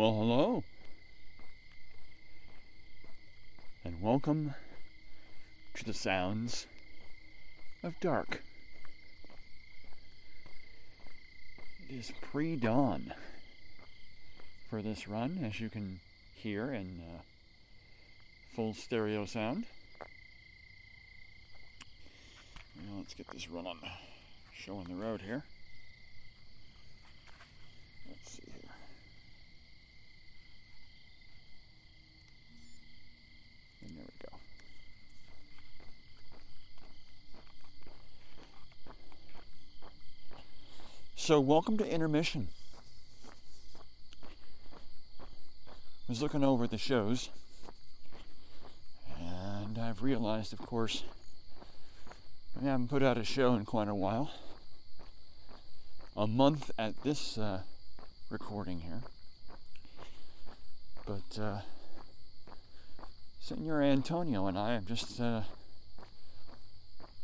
[0.00, 0.64] Well, hello.
[3.84, 4.54] And welcome
[5.74, 6.66] to the sounds
[7.82, 8.40] of dark.
[11.90, 13.12] It is pre dawn
[14.70, 16.00] for this run, as you can
[16.34, 17.20] hear in uh,
[18.56, 19.66] full stereo sound.
[22.74, 23.76] Now let's get this run on
[24.54, 25.42] show on the road here.
[28.08, 28.54] Let's see here.
[33.82, 34.36] And there we go.
[41.30, 42.48] So, welcome to intermission.
[44.98, 47.28] I was looking over at the shows,
[49.16, 51.04] and I've realized, of course,
[52.60, 54.32] I haven't put out a show in quite a while.
[56.16, 57.60] A month at this uh,
[58.28, 59.02] recording here.
[61.06, 61.60] But uh,
[63.38, 65.42] Senor Antonio and I have just uh,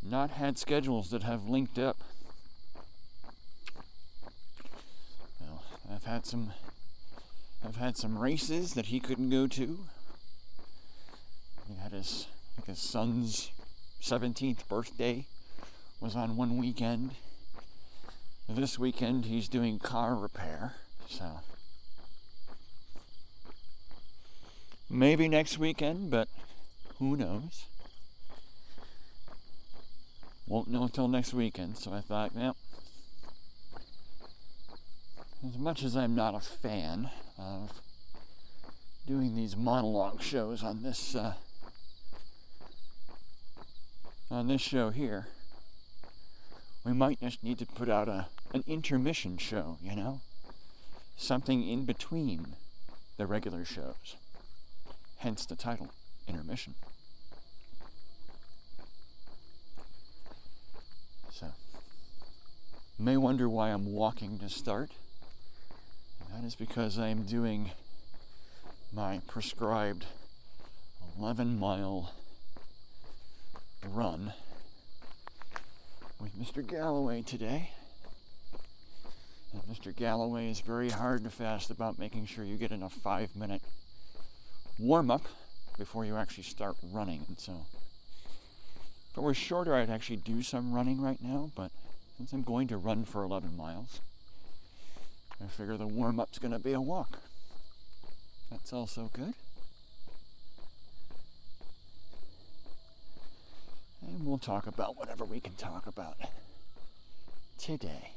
[0.00, 1.97] not had schedules that have linked up.
[5.41, 5.62] Well,
[5.94, 6.53] I've had some
[7.65, 9.78] I've had some races that he couldn't go to.
[11.69, 13.50] He had his like his son's
[14.00, 15.27] 17th birthday
[16.00, 17.12] was on one weekend.
[18.49, 20.75] This weekend he's doing car repair,
[21.09, 21.41] so
[24.88, 26.28] maybe next weekend, but
[27.00, 27.65] who knows?
[30.47, 32.56] Won't know until next weekend, so I thought, well,
[35.49, 37.81] as much as I'm not a fan of
[39.07, 41.34] doing these monologue shows on this uh,
[44.31, 45.29] on this show here,
[46.85, 50.21] we might just need to put out a an intermission show, you know,
[51.17, 52.56] something in between
[53.17, 54.17] the regular shows.
[55.19, 55.91] Hence the title,
[56.27, 56.75] intermission.
[61.31, 61.49] So,
[62.99, 64.91] may wonder why I'm walking to start.
[66.37, 67.71] That is because I am doing
[68.93, 70.05] my prescribed
[71.19, 72.13] 11 mile
[73.89, 74.35] run
[76.21, 76.67] with Mr.
[76.67, 77.71] Galloway today.
[79.55, 79.97] And Mr.
[79.97, 83.63] Galloway is very hard and fast about making sure you get enough five minute
[84.79, 85.25] warm up
[85.79, 87.25] before you actually start running.
[87.29, 87.65] And so,
[89.11, 91.71] if it were shorter, I'd actually do some running right now, but
[92.19, 94.01] since I'm going to run for 11 miles,
[95.43, 97.19] I figure the warm up's going to be a walk.
[98.51, 99.35] That's also good.
[104.03, 106.17] And we'll talk about whatever we can talk about
[107.59, 108.12] today.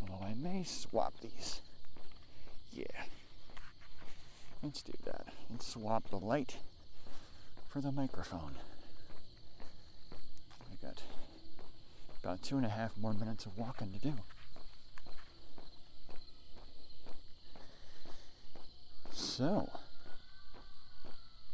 [0.00, 1.60] Although I may swap these.
[2.72, 2.84] Yeah.
[4.62, 5.26] Let's do that.
[5.50, 6.56] Let's swap the light
[7.68, 8.54] for the microphone.
[10.70, 11.02] I got
[12.22, 14.14] about two and a half more minutes of walking to do.
[19.38, 19.70] So,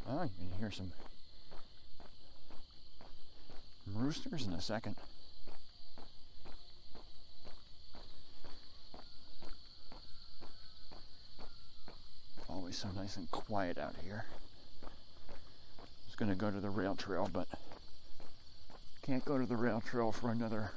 [0.09, 0.91] oh, you can hear some
[3.95, 4.97] roosters in a second.
[12.49, 14.25] Always so nice and quiet out here.
[14.83, 14.87] I
[16.07, 17.49] was going to go to the rail trail, but
[19.03, 20.71] can't go to the rail trail for another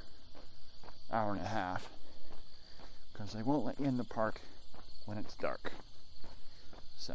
[1.10, 1.88] hour and a half
[3.14, 4.42] because they won't let you in the park
[5.06, 5.72] when it's dark.
[6.98, 7.14] So.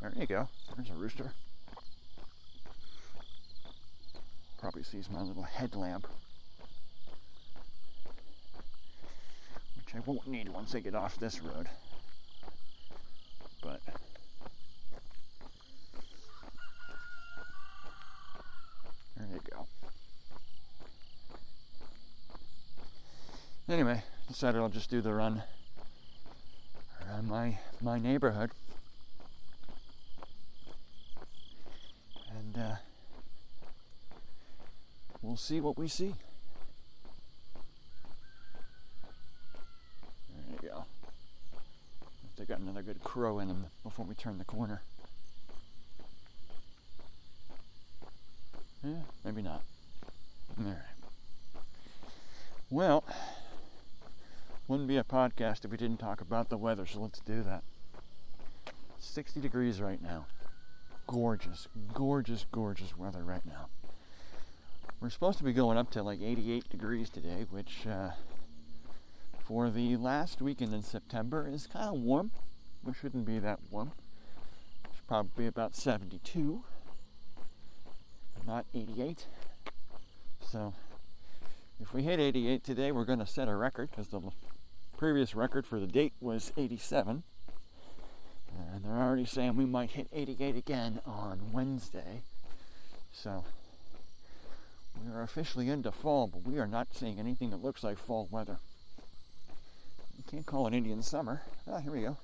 [0.00, 0.48] There you go.
[0.76, 1.32] There's a rooster.
[4.58, 6.06] Probably sees my little headlamp.
[9.76, 11.68] Which I won't need once I get off this road.
[13.62, 13.80] But
[19.16, 19.66] there you go.
[23.70, 25.42] Anyway, decided I'll just do the run
[27.06, 28.50] around my my neighborhood.
[32.30, 32.76] And uh,
[35.20, 36.14] we'll see what we see.
[40.34, 40.84] There you go.
[42.38, 44.80] They got another good crow in them before we turn the corner.
[48.82, 49.60] Yeah, maybe not.
[50.58, 50.76] All right.
[52.70, 53.04] Well,
[54.68, 57.64] wouldn't be a podcast if we didn't talk about the weather, so let's do that.
[58.98, 60.26] 60 degrees right now.
[61.06, 63.68] Gorgeous, gorgeous, gorgeous weather right now.
[65.00, 68.10] We're supposed to be going up to like 88 degrees today, which uh,
[69.38, 72.30] for the last weekend in September is kind of warm.
[72.86, 73.92] It shouldn't be that warm.
[74.84, 76.62] It's probably be about 72,
[78.46, 79.26] not 88.
[80.46, 80.74] So
[81.80, 84.20] if we hit 88 today, we're going to set a record because the
[84.98, 87.22] previous record for the date was 87.
[88.72, 92.22] And they're already saying we might hit 88 again on Wednesday.
[93.12, 93.44] So
[95.00, 98.28] we are officially into fall, but we are not seeing anything that looks like fall
[98.30, 98.58] weather.
[100.16, 101.42] You can't call it Indian summer.
[101.70, 102.16] Ah, here we go.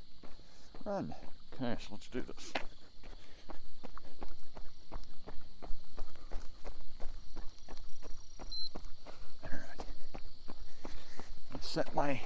[0.84, 1.14] Run.
[1.54, 2.52] Okay, so let's do this.
[9.44, 9.80] Alright.
[11.60, 12.20] Set my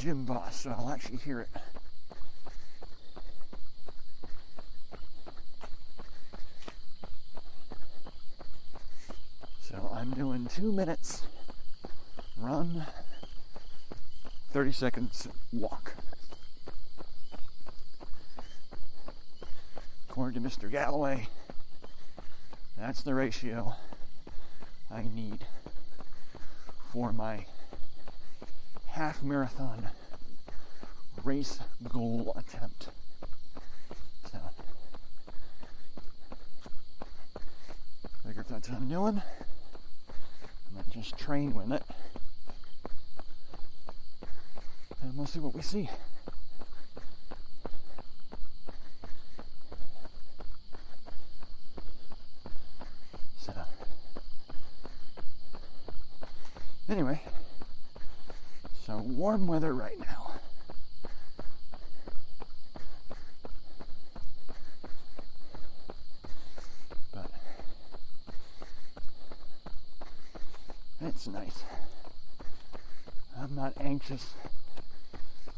[0.00, 1.48] Gymboss so I'll actually hear it.
[9.60, 11.26] So I'm doing two minutes
[12.38, 12.86] run,
[14.52, 15.94] 30 seconds walk.
[20.08, 20.70] According to Mr.
[20.70, 21.28] Galloway,
[22.78, 23.74] that's the ratio
[24.90, 25.44] I need
[26.90, 27.44] for my
[29.00, 29.88] half marathon
[31.24, 31.58] race
[31.88, 32.88] goal attempt.
[34.30, 34.38] So,
[38.26, 39.22] figure if that's what I'm doing,
[40.68, 41.82] I'm gonna just train with it,
[45.00, 45.88] and we'll see what we see.
[53.38, 53.54] So,
[56.90, 57.22] anyway,
[58.86, 60.32] so warm weather right now.
[67.14, 67.30] But
[71.02, 71.62] it's nice.
[73.38, 74.34] I'm not anxious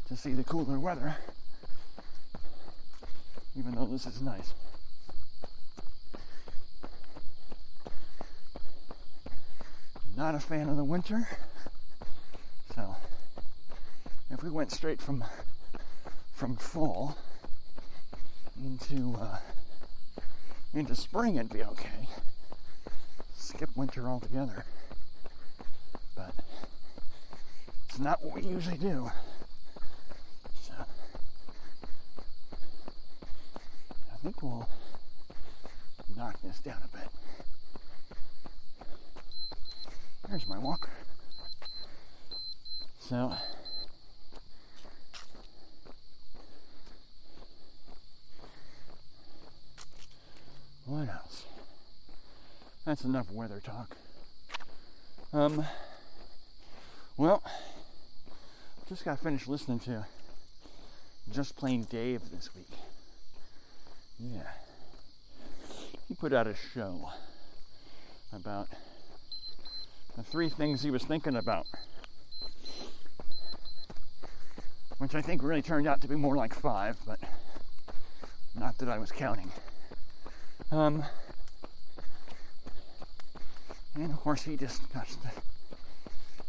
[0.09, 1.15] to see the cooler weather,
[4.03, 4.53] this is nice.
[10.15, 11.27] Not a fan of the winter,
[12.75, 12.95] so
[14.29, 15.23] if we went straight from
[16.33, 17.17] from fall
[18.63, 19.37] into uh,
[20.73, 22.07] into spring, it'd be okay.
[23.35, 24.65] Skip winter altogether,
[26.15, 26.33] but
[27.89, 29.11] it's not what we usually do.
[30.61, 30.73] So
[34.11, 34.67] I think we'll
[36.15, 37.09] knock this down a bit.
[40.29, 40.89] There's my walker.
[42.99, 43.33] So
[50.85, 51.43] what else?
[53.03, 53.97] That's enough weather talk.
[55.33, 55.65] Um
[57.17, 57.43] well
[58.87, 60.05] just got finished listening to
[61.29, 62.69] Just Plain Dave this week.
[64.17, 64.47] Yeah.
[66.07, 67.09] He put out a show
[68.31, 68.69] about
[70.15, 71.65] the three things he was thinking about.
[74.99, 77.19] Which I think really turned out to be more like five, but
[78.55, 79.51] not that I was counting.
[80.71, 81.03] Um,
[83.95, 85.01] and of course, he just the,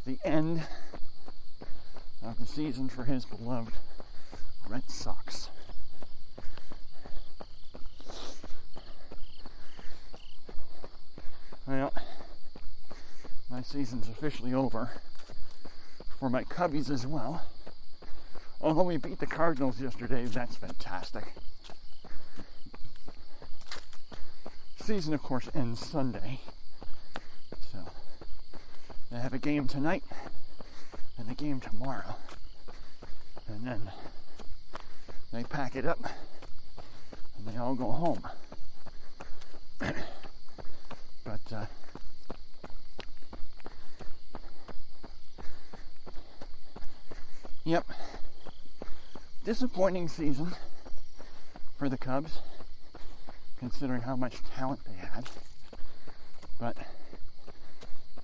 [0.06, 0.62] the end
[2.24, 3.74] of the season for his beloved
[4.68, 5.48] Red Sox.
[11.66, 11.92] Well,
[13.50, 14.92] my season's officially over
[16.20, 17.42] for my Cubbies as well.
[18.60, 21.24] Although we beat the Cardinals yesterday, that's fantastic.
[24.80, 26.38] Season, of course, ends Sunday.
[29.14, 30.02] They have a game tonight
[31.16, 32.16] and a game tomorrow.
[33.47, 33.92] And then
[35.33, 36.00] they pack it up
[37.38, 38.26] and they all go home.
[39.78, 41.66] but, uh,
[47.62, 47.87] Yep.
[49.44, 50.56] Disappointing season
[51.78, 52.40] for the Cubs,
[53.61, 55.30] considering how much talent they had.
[56.59, 56.76] But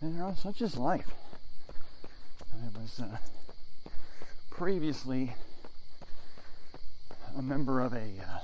[0.02, 1.12] you know, such is life.
[2.52, 3.18] I was uh,
[4.50, 5.34] previously
[7.36, 8.38] a member of a uh,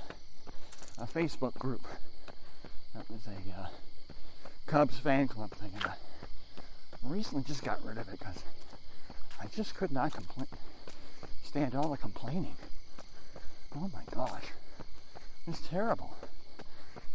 [0.99, 1.81] a Facebook group.
[2.93, 3.67] That was a uh,
[4.65, 5.93] Cubs fan club thing, and I
[7.03, 8.43] recently just got rid of it because
[9.41, 10.47] I just could not complain,
[11.43, 12.55] stand all the complaining.
[13.75, 14.45] Oh my gosh,
[15.47, 16.15] it's terrible.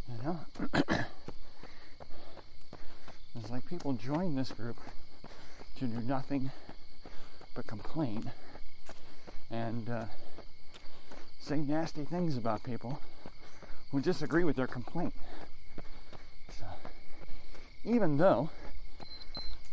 [0.08, 0.40] You know,
[3.52, 4.78] like people join this group
[5.78, 6.50] to do nothing
[7.54, 8.32] but complain
[9.50, 10.04] and uh,
[11.38, 12.99] say nasty things about people
[13.90, 15.12] who disagree with their complaint.
[16.59, 16.64] So,
[17.85, 18.49] even though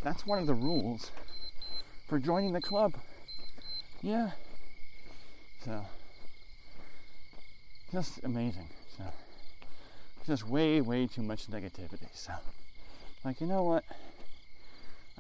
[0.03, 1.11] that's one of the rules
[2.05, 2.95] for joining the club.
[4.01, 4.31] Yeah.
[5.63, 5.85] So,
[7.93, 8.67] just amazing.
[8.97, 9.05] So,
[10.27, 12.09] just way, way too much negativity.
[12.11, 12.33] So,
[13.23, 13.83] like, you know what?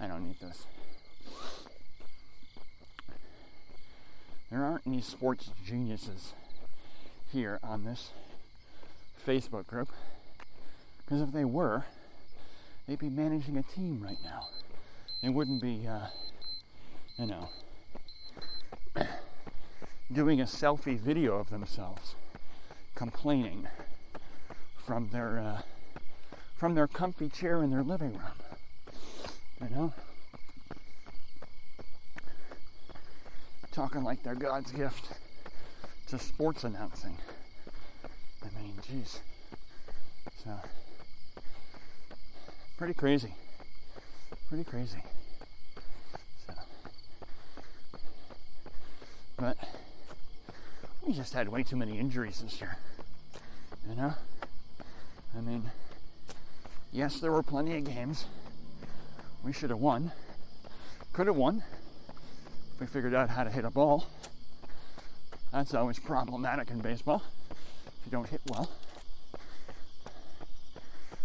[0.01, 0.65] I don't need this.
[4.49, 6.33] There aren't any sports geniuses
[7.31, 8.09] here on this
[9.25, 9.89] Facebook group.
[11.05, 11.85] Because if they were,
[12.87, 14.47] they'd be managing a team right now.
[15.21, 16.07] They wouldn't be, uh,
[17.17, 17.49] you know,
[20.11, 22.15] doing a selfie video of themselves
[22.95, 23.67] complaining
[24.85, 25.61] from their uh,
[26.59, 28.21] from their comfy chair in their living room.
[29.61, 29.93] You know?
[33.71, 35.13] Talking like they're God's gift
[36.07, 37.17] to sports announcing.
[38.43, 39.19] I mean, jeez.
[40.43, 40.51] So,
[42.77, 43.33] pretty crazy.
[44.49, 45.01] Pretty crazy.
[46.45, 46.53] So,
[49.37, 49.55] but
[51.07, 52.77] we just had way too many injuries this year.
[53.87, 54.13] You know?
[55.37, 55.71] I mean,
[56.91, 58.25] yes, there were plenty of games.
[59.43, 60.11] We should have won.
[61.13, 61.63] Could have won.
[62.73, 64.07] If we figured out how to hit a ball.
[65.51, 68.69] That's always problematic in baseball if you don't hit well.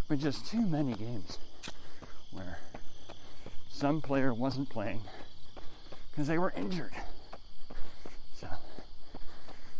[0.09, 1.39] But just too many games
[2.33, 2.59] where
[3.71, 5.01] some player wasn't playing
[6.11, 6.93] because they were injured.
[8.39, 8.49] So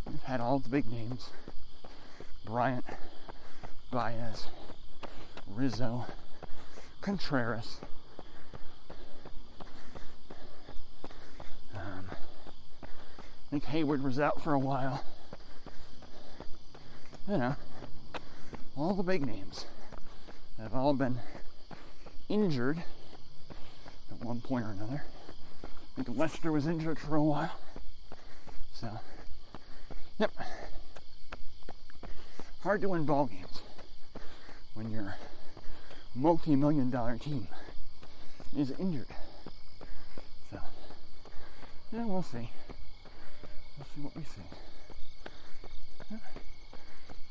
[0.07, 1.29] we've had all the big names
[2.45, 2.85] Bryant,
[3.89, 4.45] Baez,
[5.47, 6.05] Rizzo,
[7.01, 7.79] Contreras.
[11.73, 12.87] Um, I
[13.51, 15.03] think Heyward was out for a while.
[17.27, 17.55] You know,
[18.75, 19.65] all the big names
[20.59, 21.19] have all been
[22.29, 22.83] injured
[24.11, 25.03] at one point or another.
[25.97, 27.57] I think Lester was injured for a while.
[28.73, 28.89] So,
[30.19, 30.31] yep.
[32.61, 33.61] Hard to win ball games
[34.73, 34.91] when
[36.15, 37.47] your multi-million dollar team
[38.57, 39.07] is injured.
[40.51, 40.59] So,
[41.91, 42.49] yeah, we'll see.
[43.77, 44.41] We'll see what we see.
[46.11, 46.17] Yeah.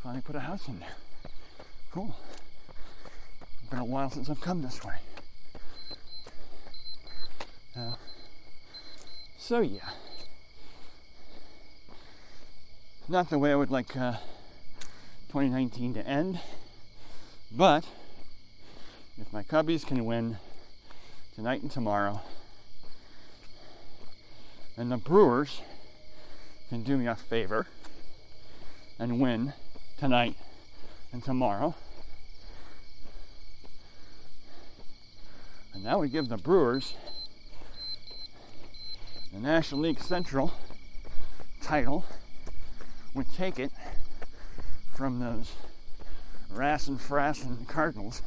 [0.03, 0.97] Finally put a house in there.
[1.91, 2.15] Cool.
[3.61, 4.95] It's been a while since I've come this way.
[7.77, 7.95] Uh,
[9.37, 9.81] so yeah,
[13.09, 14.13] not the way I would like uh,
[15.29, 16.39] 2019 to end,
[17.51, 17.85] but
[19.19, 20.39] if my Cubbies can win
[21.35, 22.21] tonight and tomorrow,
[24.77, 25.61] and the Brewers
[26.69, 27.67] can do me a favor
[28.99, 29.53] and win
[29.99, 30.37] tonight
[31.13, 31.75] and tomorrow,
[35.73, 36.95] and that would give the Brewers
[39.33, 40.53] the National League Central
[41.61, 42.05] title.
[43.15, 43.71] Would take it
[44.97, 45.53] from those
[46.51, 48.23] Rass and Frass and Cardinals,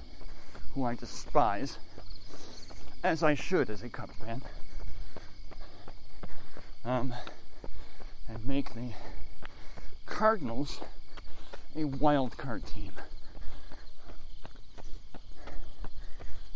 [0.78, 1.80] who I despise,
[3.04, 4.44] as I should as a Cub fan,
[6.86, 7.16] um,
[8.30, 8.92] and make the
[10.06, 10.82] Cardinals
[11.76, 12.92] a wild card team.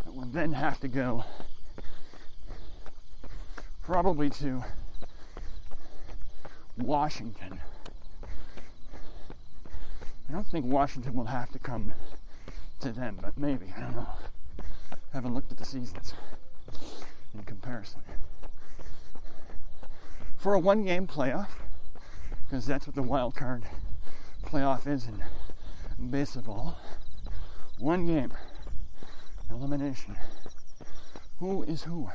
[0.06, 1.25] That would then have to go
[3.82, 4.63] probably to
[6.78, 7.60] Washington.
[10.30, 11.94] I don't think Washington will have to come
[12.81, 13.67] to them, but maybe.
[13.77, 14.09] I don't know.
[15.13, 16.13] Haven't looked at the seasons
[17.33, 18.01] in comparison.
[20.38, 21.50] For a one game playoff,
[22.43, 23.63] because that's what the wild card
[24.43, 26.77] playoff is in baseball,
[27.77, 28.33] one game
[29.51, 30.15] elimination.
[31.39, 32.09] Who is who?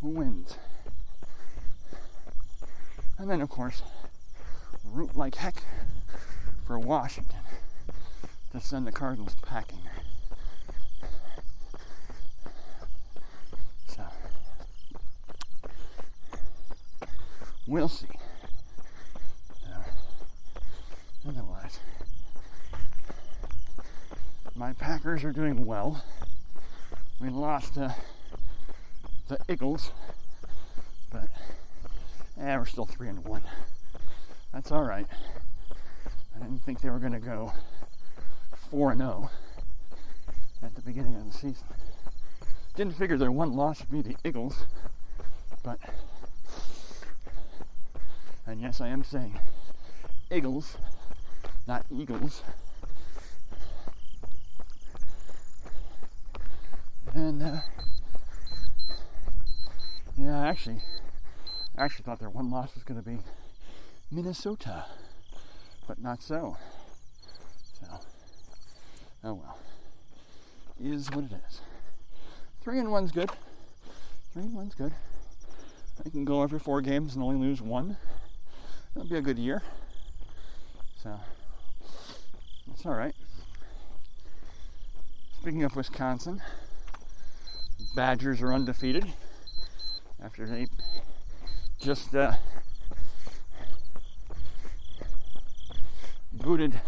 [0.00, 0.56] Who wins?
[3.18, 3.82] And then, of course,
[4.84, 5.62] root like heck
[6.66, 7.45] for Washington
[8.58, 9.80] to send the Cardinals packing.
[13.86, 14.02] So,
[17.66, 18.06] we'll see.
[19.66, 19.82] Uh,
[21.28, 21.80] otherwise,
[24.54, 26.02] my Packers are doing well.
[27.20, 27.90] We lost uh,
[29.28, 29.90] the Eagles,
[31.10, 31.28] but
[32.38, 33.42] yeah, we're still three and one.
[34.54, 35.06] That's all right.
[36.34, 37.52] I didn't think they were going to go
[38.70, 39.30] four and zero
[40.62, 41.66] at the beginning of the season.
[42.74, 44.66] Didn't figure their one loss would be the Eagles,
[45.62, 45.78] but
[48.46, 49.38] and yes, I am saying
[50.30, 50.76] Eagles,
[51.66, 52.42] not Eagles.
[57.14, 57.60] And uh,
[60.18, 60.80] yeah, actually,
[61.76, 63.18] I actually thought their one loss was going to be
[64.10, 64.84] Minnesota,
[65.86, 66.56] but not so.
[67.80, 67.86] So,
[69.26, 69.58] oh well,
[70.80, 71.60] is what it is.
[72.62, 73.30] Three and one's good.
[74.32, 74.92] Three and one's good.
[76.04, 77.96] I can go every four games and only lose one.
[78.94, 79.62] That'll be a good year.
[81.02, 81.18] So,
[82.68, 83.14] that's all right.
[85.40, 86.40] Speaking of Wisconsin,
[87.96, 89.12] Badgers are undefeated
[90.22, 90.68] after they
[91.80, 92.34] just uh,
[96.32, 96.80] booted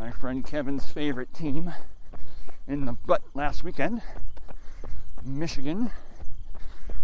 [0.00, 1.74] my friend Kevin's favorite team
[2.66, 4.00] in the butt last weekend
[5.22, 5.90] Michigan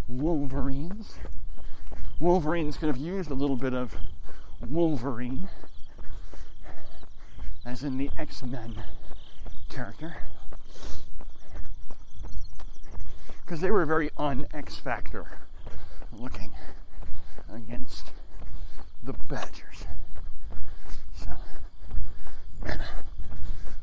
[0.08, 1.16] Wolverines.
[2.18, 3.94] Wolverines could have used a little bit of
[4.66, 5.50] Wolverine,
[7.66, 8.82] as in the X Men
[9.68, 10.16] character
[13.44, 15.40] because they were very un X Factor
[16.18, 16.54] looking
[17.52, 18.12] against
[19.02, 19.84] the Badgers.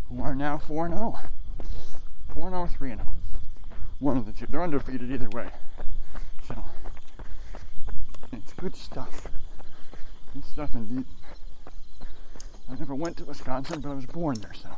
[0.10, 1.20] Who are now 4 0.
[2.34, 3.14] 4 0 3 0.
[4.00, 4.46] One of the two.
[4.48, 5.48] They're undefeated either way.
[6.48, 6.64] So,
[8.32, 9.28] it's good stuff.
[10.34, 11.06] Good stuff indeed.
[12.70, 14.70] I never went to Wisconsin, but I was born there, so.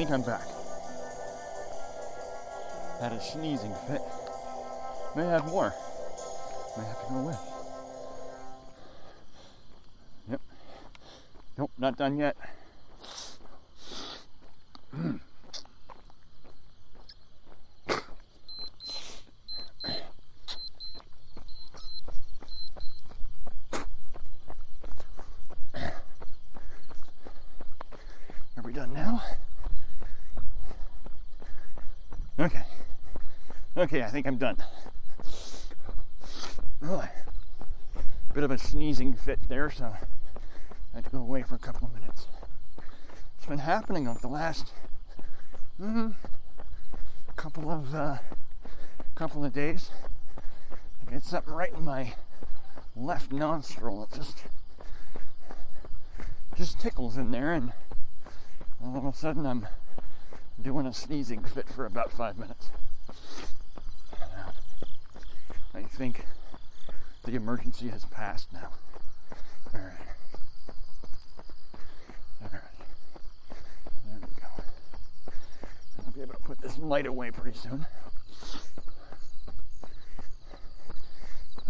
[0.00, 0.48] Think I'm back.
[3.02, 4.00] Had a sneezing fit.
[5.14, 5.74] May have more.
[6.78, 7.34] May have to go away.
[10.30, 10.40] Yep.
[11.58, 12.34] Nope, not done yet.
[33.92, 34.56] Okay, I think I'm done.
[36.80, 37.08] Oh,
[38.32, 41.88] bit of a sneezing fit there, so I had to go away for a couple
[41.88, 42.28] of minutes.
[43.36, 44.70] It's been happening over the last
[45.82, 46.14] mm,
[47.34, 48.18] couple of uh,
[49.16, 49.90] couple of days.
[51.08, 52.14] I get something right in my
[52.94, 54.04] left nostril.
[54.04, 54.44] It just
[56.56, 57.72] just tickles in there, and
[58.80, 59.66] all of a sudden I'm
[60.62, 62.70] doing a sneezing fit for about five minutes.
[65.74, 66.24] I think
[67.24, 68.70] the emergency has passed now.
[69.72, 69.92] All right.
[72.42, 72.62] All right.
[74.06, 75.32] There we go.
[76.04, 77.86] I'll be able to put this light away pretty soon.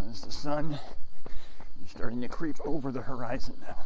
[0.08, 0.78] As the sun
[1.84, 3.76] is starting to creep over the horizon now.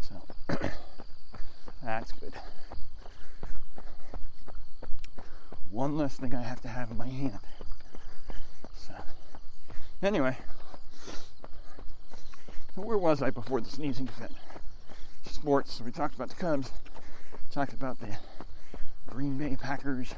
[0.00, 0.14] So
[1.82, 2.32] that's good.
[5.70, 7.38] One less thing I have to have in my hand.
[10.02, 10.34] Anyway,
[12.74, 14.30] where was I before the sneezing fit?
[15.30, 15.82] Sports.
[15.84, 16.70] We talked about the Cubs,
[17.50, 18.16] talked about the
[19.06, 20.14] Green Bay Packers,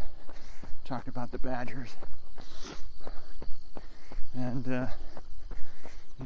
[0.85, 1.97] talked about the Badgers,
[4.35, 4.87] and uh,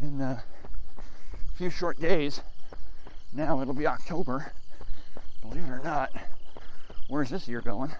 [0.02, 0.42] in a
[1.54, 2.42] few short days,
[3.32, 4.52] now it'll be October.
[5.40, 6.12] Believe it or not,
[7.08, 7.92] where's this year going?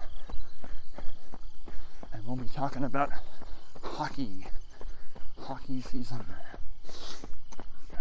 [2.13, 3.09] And we'll be talking about
[3.81, 4.45] hockey,
[5.47, 6.25] hockey season.
[7.89, 7.97] So,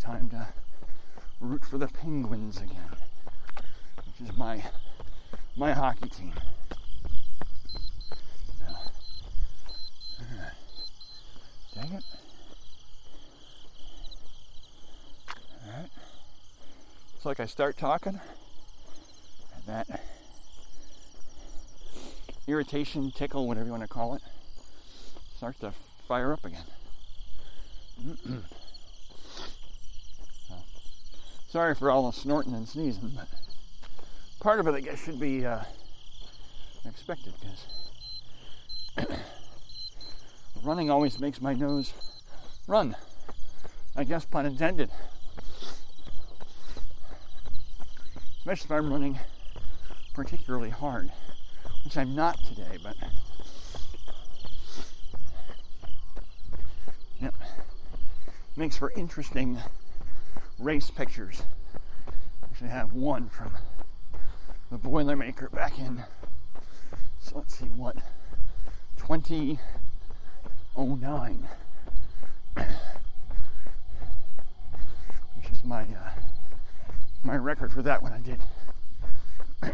[0.00, 0.48] time to
[1.38, 2.96] root for the Penguins again,
[3.96, 4.64] which is my
[5.56, 6.32] my hockey team.
[11.74, 12.04] Dang it.
[15.68, 15.90] Alright.
[17.16, 18.18] It's like I start talking,
[19.54, 20.00] and that
[22.46, 24.22] irritation, tickle, whatever you want to call it,
[25.40, 25.72] starts to
[26.06, 26.60] fire up again.
[31.48, 33.26] sorry for all the snorting and sneezing, but
[34.40, 35.60] part of it, I guess, should be uh,
[36.84, 39.08] expected because
[40.62, 41.94] running always makes my nose
[42.66, 42.94] run.
[43.96, 44.90] I guess, pun intended.
[48.40, 49.18] Especially if I'm running
[50.12, 51.10] particularly hard,
[51.86, 52.94] which I'm not today, but
[57.20, 57.34] yep,
[58.60, 59.58] makes for interesting
[60.58, 61.42] race pictures.
[62.44, 63.52] Actually, have one from
[64.70, 66.04] the Boilermaker back in.
[67.20, 67.96] So let's see what
[68.98, 71.48] 2009,
[75.36, 76.10] which is my uh,
[77.22, 78.12] my record for that one.
[78.12, 78.42] I did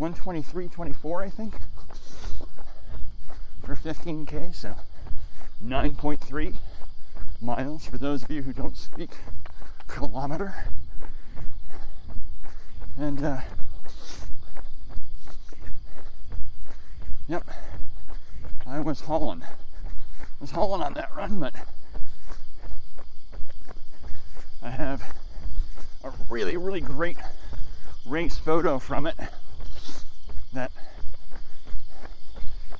[0.00, 1.54] 123.24, I think,
[3.64, 4.52] for 15k.
[4.52, 4.74] So
[5.64, 6.56] 9.3
[7.40, 9.10] miles for those of you who don't speak
[9.86, 10.54] kilometer.
[12.96, 13.40] And uh,
[17.28, 17.44] yep,
[18.66, 21.54] I was hauling, I was hauling on that run, but
[24.62, 25.02] I have
[26.02, 27.18] a really, really great
[28.06, 29.16] race photo from it
[30.52, 30.70] that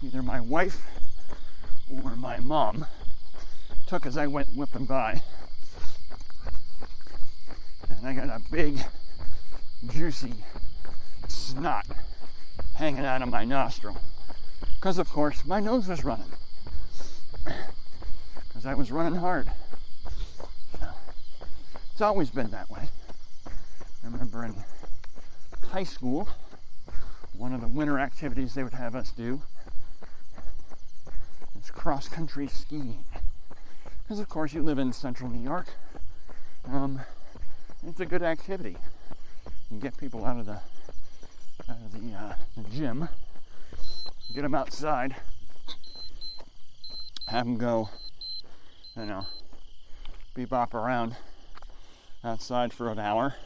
[0.03, 0.81] either my wife
[1.91, 2.87] or my mom
[3.87, 5.23] took as I went whipping by.
[7.89, 8.79] And I got a big,
[9.93, 10.35] juicy
[11.29, 11.87] snot
[12.75, 13.97] hanging out of my nostril.
[14.77, 16.33] Because, of course, my nose was running.
[17.45, 19.49] Because I was running hard.
[20.79, 20.89] So,
[21.93, 22.89] it's always been that way.
[23.47, 24.55] I remember in
[25.71, 26.29] high school,
[27.37, 29.43] one of the winter activities they would have us do
[31.61, 33.05] is cross country skiing.
[34.05, 35.67] Because, of course, you live in central New York.
[36.71, 37.01] Um,
[37.87, 38.77] it's a good activity.
[39.71, 40.61] You get people out of the
[41.71, 43.09] out of the, uh, the gym,
[44.35, 45.17] get them outside,
[47.29, 47.89] have them go,
[48.95, 49.27] you know,
[50.37, 51.17] bebop around
[52.23, 53.37] outside for an hour.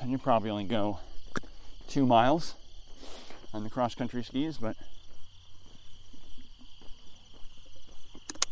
[0.00, 1.00] And you probably only go
[1.88, 2.54] two miles
[3.52, 4.76] on the cross country skis, but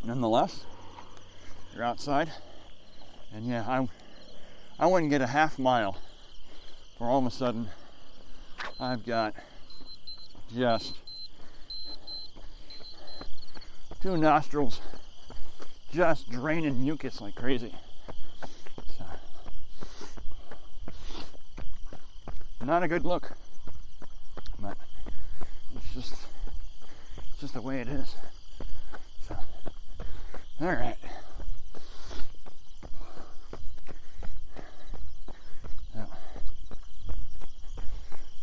[0.05, 0.65] nonetheless,
[1.75, 2.31] you're outside.
[3.33, 3.89] And yeah, I,
[4.79, 5.97] I wouldn't get a half mile
[6.99, 7.69] for all of a sudden
[8.79, 9.35] I've got
[10.55, 10.95] just
[14.01, 14.81] two nostrils
[15.93, 17.75] just draining mucus like crazy.
[18.97, 19.05] So,
[22.65, 23.33] not a good look,
[24.61, 24.77] but
[25.75, 26.15] it's just
[27.33, 28.15] it's just the way it is.
[30.61, 30.97] All right.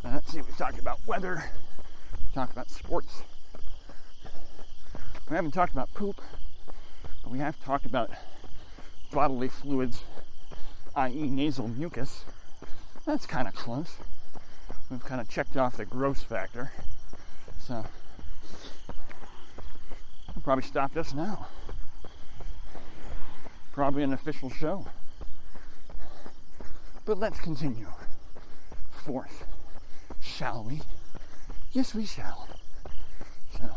[0.04, 0.42] Let's see.
[0.42, 1.44] We talked about weather.
[2.14, 3.22] We talked about sports.
[5.30, 6.22] We haven't talked about poop
[7.28, 8.10] but we have talked about
[9.12, 10.04] bodily fluids,
[10.96, 12.24] i.e., nasal mucus.
[13.06, 13.98] That's kind of close.
[14.90, 16.72] We've kind of checked off the gross factor.
[17.60, 17.86] So,
[20.30, 21.48] I'll probably stop this now.
[23.78, 24.88] Probably an official show.
[27.06, 27.86] But let's continue.
[29.06, 29.46] Fourth,
[30.20, 30.82] shall we?
[31.74, 32.48] Yes, we shall.
[33.56, 33.70] So,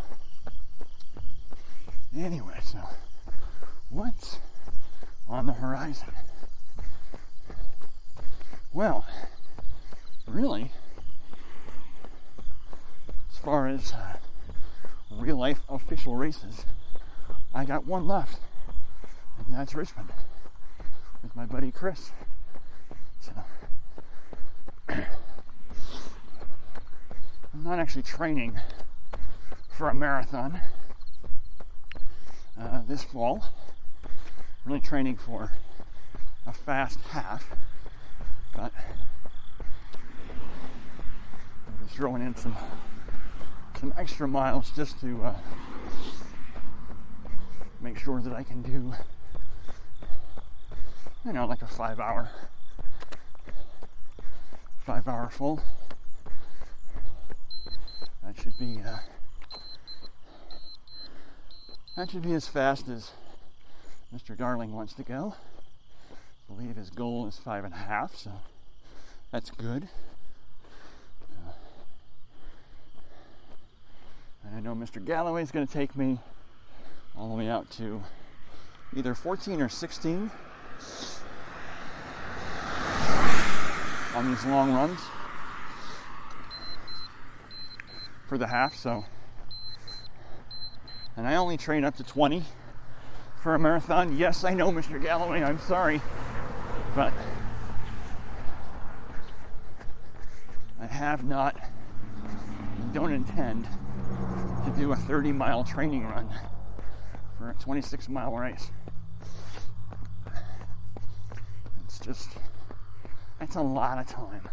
[2.17, 2.79] anyway, so
[3.91, 4.39] what's
[5.29, 6.15] on the horizon?
[8.73, 9.05] Well,
[10.27, 10.73] really,
[13.31, 14.17] as far as uh,
[15.11, 16.65] real life official races,
[17.55, 18.39] I got one left,
[19.51, 20.11] and that's Richmond
[21.25, 22.13] with my buddy Chris.
[23.21, 23.33] So,
[24.89, 25.05] I'm
[27.65, 28.61] not actually training
[29.77, 30.61] for a marathon
[32.61, 33.45] uh, this fall.
[34.05, 34.11] I'm
[34.67, 35.51] really training for
[36.47, 37.51] a fast half
[38.55, 38.73] but
[41.67, 42.57] I'm just throwing in some
[43.81, 45.35] some extra miles just to uh,
[47.81, 48.95] make sure that I can do
[51.25, 52.31] you know like a five hour
[54.85, 55.63] five hour full
[58.25, 58.99] that should be uh,
[61.97, 63.13] that should be as fast as
[64.15, 64.37] Mr.
[64.37, 65.35] Darling wants to go
[66.51, 68.33] I believe his goal is five and a half, so
[69.31, 69.89] that's good.
[71.23, 71.53] Uh,
[74.45, 75.05] and I know Mr.
[75.05, 76.19] Galloway is going to take me
[77.17, 78.03] all the way out to
[78.97, 80.33] either 14 or 16
[84.15, 85.01] on these long runs
[88.27, 88.77] for the half.
[88.77, 89.05] So,
[91.17, 92.45] and I only train up to 20
[93.43, 94.17] for a marathon.
[94.17, 95.01] Yes, I know, Mr.
[95.03, 95.43] Galloway.
[95.43, 96.01] I'm sorry.
[96.95, 97.13] But
[100.81, 101.57] I have not,
[102.93, 103.67] don't intend
[104.65, 106.29] to do a 30 mile training run
[107.39, 108.71] for a 26 mile race.
[111.85, 112.31] It's just,
[113.39, 114.49] that's a lot of time.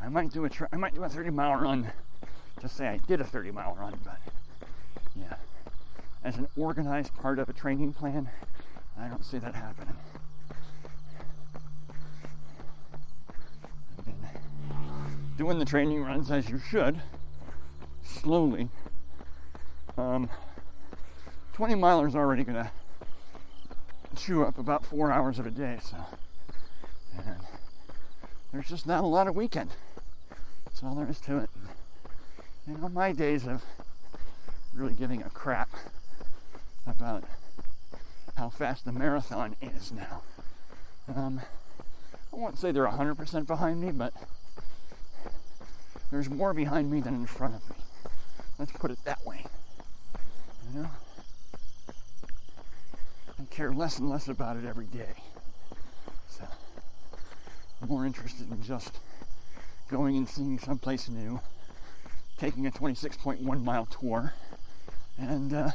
[0.00, 1.92] I might do a, tra- I might do a 30 mile run
[2.60, 4.18] to say I did a 30 mile run, but
[5.16, 5.36] yeah,
[6.22, 8.30] as an organized part of a training plan,
[8.98, 9.96] I don't see that happening.
[15.36, 17.00] doing the training runs as you should,
[18.02, 18.68] slowly.
[19.98, 20.30] Um,
[21.54, 22.70] 20 milers already gonna
[24.16, 25.96] chew up about four hours of a day, so
[27.18, 27.40] and
[28.52, 29.70] there's just not a lot of weekend.
[30.64, 31.50] That's all there is to it.
[32.66, 33.62] And on my days of
[34.74, 35.70] really giving a crap
[36.86, 37.24] about
[38.36, 40.22] how fast the marathon is now.
[41.14, 41.40] Um,
[42.32, 44.12] I won't say they're 100% behind me, but
[46.10, 47.76] there's more behind me than in front of me.
[48.58, 49.44] Let's put it that way.
[50.72, 50.90] You know?
[53.38, 55.14] I care less and less about it every day.
[57.80, 58.98] More interested in just
[59.88, 61.40] going and seeing someplace new,
[62.38, 64.32] taking a 26.1 mile tour,
[65.18, 65.70] and uh,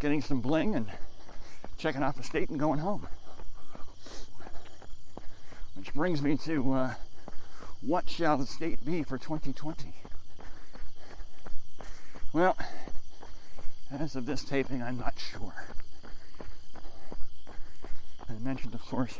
[0.00, 0.90] getting some bling and
[1.76, 3.06] checking off the state and going home.
[5.74, 6.94] Which brings me to uh,
[7.80, 9.92] what shall the state be for 2020?
[12.32, 12.56] Well,
[13.90, 15.54] as of this taping, I'm not sure.
[18.28, 19.18] I mentioned, of course,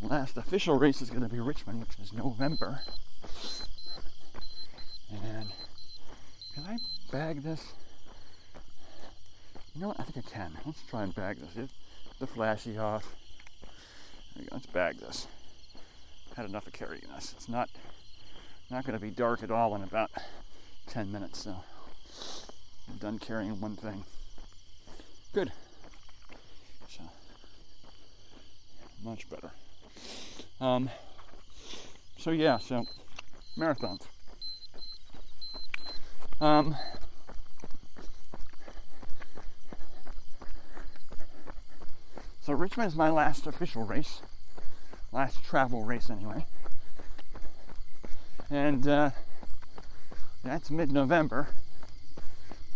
[0.00, 2.80] last official race is going to be Richmond, which is November.
[5.10, 5.48] And
[6.54, 6.76] can I
[7.10, 7.72] bag this?
[9.74, 10.00] You know what?
[10.00, 10.58] I think I can.
[10.64, 11.50] Let's try and bag this.
[11.54, 11.70] Get
[12.18, 13.14] the flashy off.
[14.50, 15.26] Let's bag this
[16.36, 17.34] had enough of carrying this.
[17.36, 17.68] It's not
[18.70, 20.10] not going to be dark at all in about
[20.86, 21.56] 10 minutes, so
[22.88, 24.04] I'm done carrying one thing.
[25.32, 25.52] Good.
[26.88, 27.02] So
[29.02, 29.50] much better.
[30.60, 30.90] Um,
[32.18, 32.84] so yeah, so
[33.58, 34.02] marathons.
[36.40, 36.76] Um,
[42.42, 44.20] so Richmond is my last official race
[45.12, 46.46] last travel race anyway.
[48.50, 49.10] And uh,
[50.42, 51.48] that's mid November.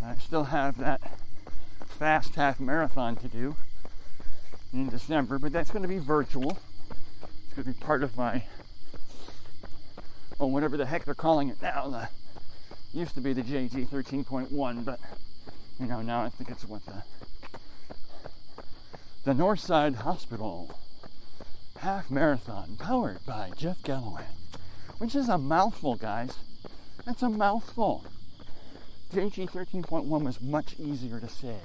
[0.04, 1.00] I still have that
[1.86, 3.56] fast half marathon to do
[4.72, 6.58] in December, but that's going to be virtual.
[7.54, 8.42] Going to be part of my,
[10.40, 11.88] oh, whatever the heck they're calling it now.
[11.88, 12.08] The
[12.98, 14.98] used to be the JG 13.1, but
[15.78, 17.04] you know, now I think it's what the
[19.24, 20.78] the Northside Hospital
[21.78, 24.26] half marathon powered by Jeff Galloway,
[24.98, 26.38] which is a mouthful, guys.
[27.06, 28.04] That's a mouthful.
[29.12, 31.58] JG 13.1 was much easier to say,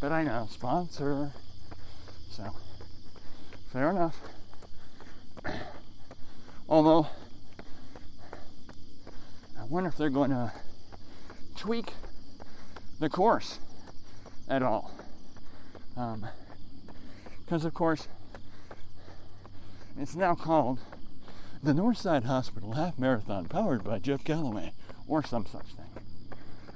[0.00, 1.32] but I know sponsor,
[2.30, 2.56] so
[3.70, 4.18] fair enough.
[6.68, 7.08] Although
[9.60, 10.52] I wonder if they're going to
[11.56, 11.92] tweak
[13.00, 13.58] the course
[14.48, 14.90] at all.
[15.94, 18.08] Because, um, of course,
[19.98, 20.80] it's now called
[21.62, 24.72] the Northside Hospital Half Marathon, powered by Jeff Galloway,
[25.08, 26.04] or some such thing.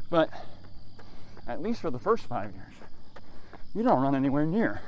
[0.08, 0.30] But
[1.46, 2.74] at least for the first five years,
[3.74, 4.80] you don't run anywhere near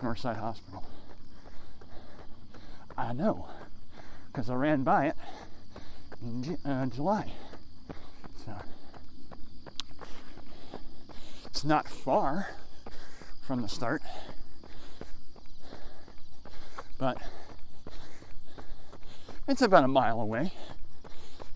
[0.00, 0.84] Northside Hospital.
[3.00, 3.48] I know,
[4.26, 5.16] because I ran by it
[6.20, 7.32] in uh, July.
[8.44, 8.54] So
[11.46, 12.50] it's not far
[13.46, 14.02] from the start,
[16.98, 17.16] but
[19.48, 20.52] it's about a mile away.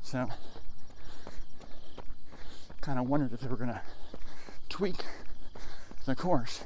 [0.03, 0.27] So
[2.81, 3.83] kind of wondered if they were going to
[4.71, 5.05] tweak
[6.07, 6.65] the course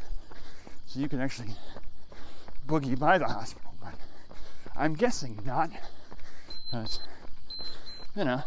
[0.87, 1.55] so you can actually
[2.67, 3.67] boogie by the hospital.
[4.79, 5.71] But I'm guessing not,
[6.71, 7.01] because
[8.14, 8.43] you know,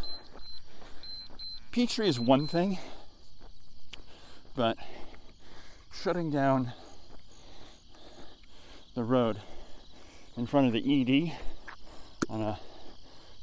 [1.71, 2.79] Peachtree is one thing,
[4.55, 4.77] but
[5.91, 6.71] shutting down
[8.95, 9.41] the road
[10.37, 11.33] in front of the ED
[12.29, 12.59] on a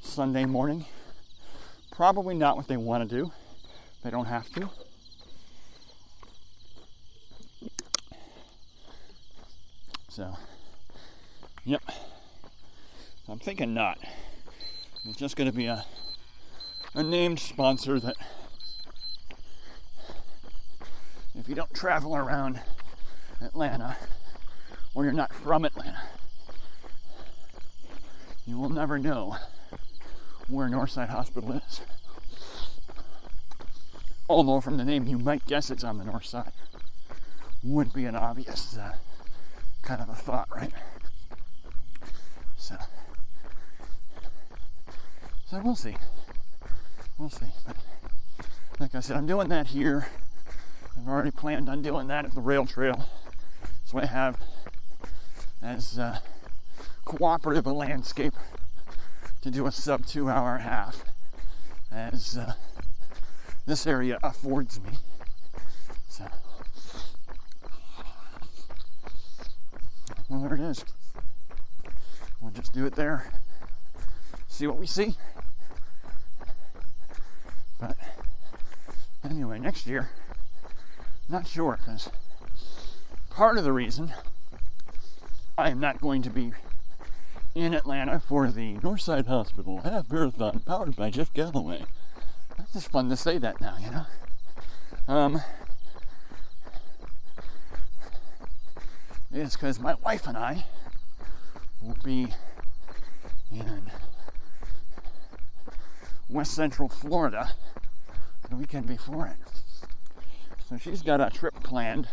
[0.01, 0.87] Sunday morning,
[1.93, 3.31] probably not what they want to do.
[4.03, 4.71] They don't have to.
[10.09, 10.35] So,
[11.65, 11.83] yep.
[13.31, 13.99] I'm thinking not.
[15.05, 15.85] It's just going to be a
[16.95, 18.17] a named sponsor that
[21.39, 22.61] if you don't travel around
[23.43, 23.97] Atlanta
[24.95, 26.03] or you're not from Atlanta,
[28.47, 29.37] you will never know
[30.49, 31.83] where Northside Hospital is.
[34.31, 36.53] Although, from the name, you might guess it's on the north side.
[37.63, 38.95] Would be an obvious uh,
[39.83, 40.73] kind of a thought, right?
[42.57, 42.77] So,
[45.51, 45.97] so we'll see
[47.19, 47.47] we'll see.
[47.67, 47.77] But
[48.79, 50.07] like I said, I'm doing that here.
[50.97, 53.09] I've already planned on doing that at the rail trail.
[53.85, 54.39] So I have
[55.61, 56.21] as uh,
[57.05, 58.35] cooperative a landscape
[59.43, 61.05] to do a sub two hour half
[61.91, 62.55] as uh,
[63.67, 64.91] this area affords me.
[66.09, 66.25] So,
[70.29, 70.85] well, there it is.
[72.41, 73.33] We'll just do it there.
[74.49, 75.17] See what we see.
[77.79, 77.97] But
[79.25, 80.11] anyway, next year,
[81.29, 82.11] not sure because
[83.31, 84.13] part of the reason
[85.57, 86.53] I am not going to be
[87.55, 91.85] in Atlanta for the Northside Hospital half marathon powered by Jeff Galloway.
[92.59, 94.07] It's just fun to say that now, you know.
[95.07, 95.43] Um,
[99.33, 100.65] is because my wife and I
[101.83, 102.29] will be
[103.53, 103.91] in
[106.29, 107.53] West Central Florida
[108.49, 109.37] the weekend before it.
[110.69, 112.09] So she's got a trip planned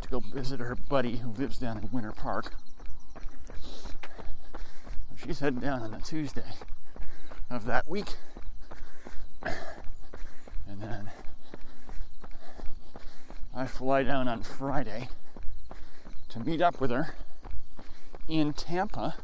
[0.00, 2.52] to go visit her buddy who lives down in Winter Park.
[5.16, 6.52] She's heading down on a Tuesday
[7.50, 8.14] of that week.
[9.42, 11.10] And then
[13.54, 15.08] I fly down on Friday
[16.28, 17.14] to meet up with her
[18.28, 19.16] in Tampa.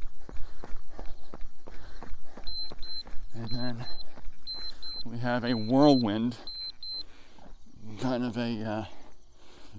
[3.34, 3.86] And then
[5.04, 6.36] we have a whirlwind
[8.00, 8.84] kind of a uh,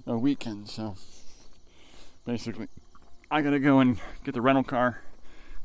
[0.06, 0.68] a weekend.
[0.68, 0.96] So
[2.24, 2.68] basically,
[3.30, 5.02] I gotta go and get the rental car,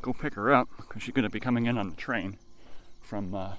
[0.01, 2.37] go pick her up because she's gonna be coming in on the train
[3.01, 3.53] from uh,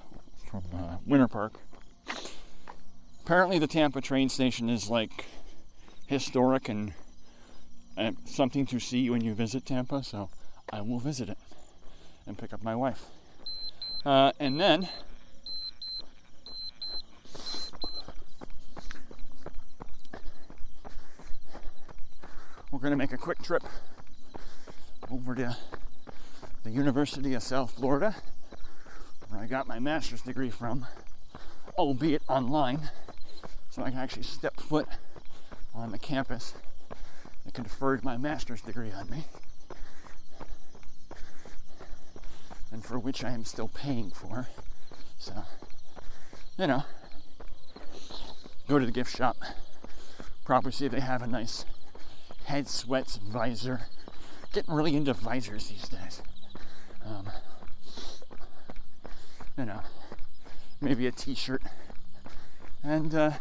[0.49, 1.53] from uh, Winter Park.
[3.23, 5.25] Apparently, the Tampa train station is like
[6.07, 6.93] historic and,
[7.95, 10.03] and something to see when you visit Tampa.
[10.03, 10.29] So
[10.71, 11.37] I will visit it
[12.27, 13.05] and pick up my wife.
[14.05, 14.89] Uh, and then
[22.83, 23.63] going to make a quick trip
[25.09, 25.55] over to
[26.65, 28.13] the University of South Florida,
[29.29, 30.85] where I got my master's degree from,
[31.77, 32.89] albeit online,
[33.69, 34.89] so I can actually step foot
[35.73, 36.55] on the campus
[37.45, 39.23] that conferred my master's degree on me,
[42.69, 44.49] and for which I am still paying for.
[45.19, 45.45] So,
[46.57, 46.83] you know,
[48.67, 49.37] go to the gift shop,
[50.43, 51.63] probably see if they have a nice
[52.47, 53.87] Headsweats visor.
[54.53, 56.21] Getting really into visors these days.
[57.05, 57.29] Um,
[59.57, 59.81] you know,
[60.79, 61.61] maybe a t-shirt,
[62.83, 63.31] and uh,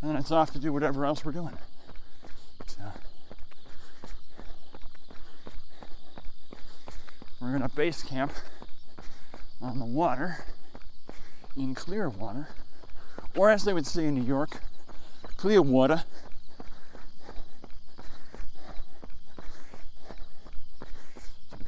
[0.00, 1.56] and it's off to do whatever else we're doing.
[2.66, 2.82] So
[7.40, 8.32] we're gonna base camp
[9.60, 10.44] on the water
[11.56, 12.48] in Clearwater,
[13.36, 14.60] or as they would say in New York,
[15.36, 16.04] Clearwater.
[16.04, 16.29] So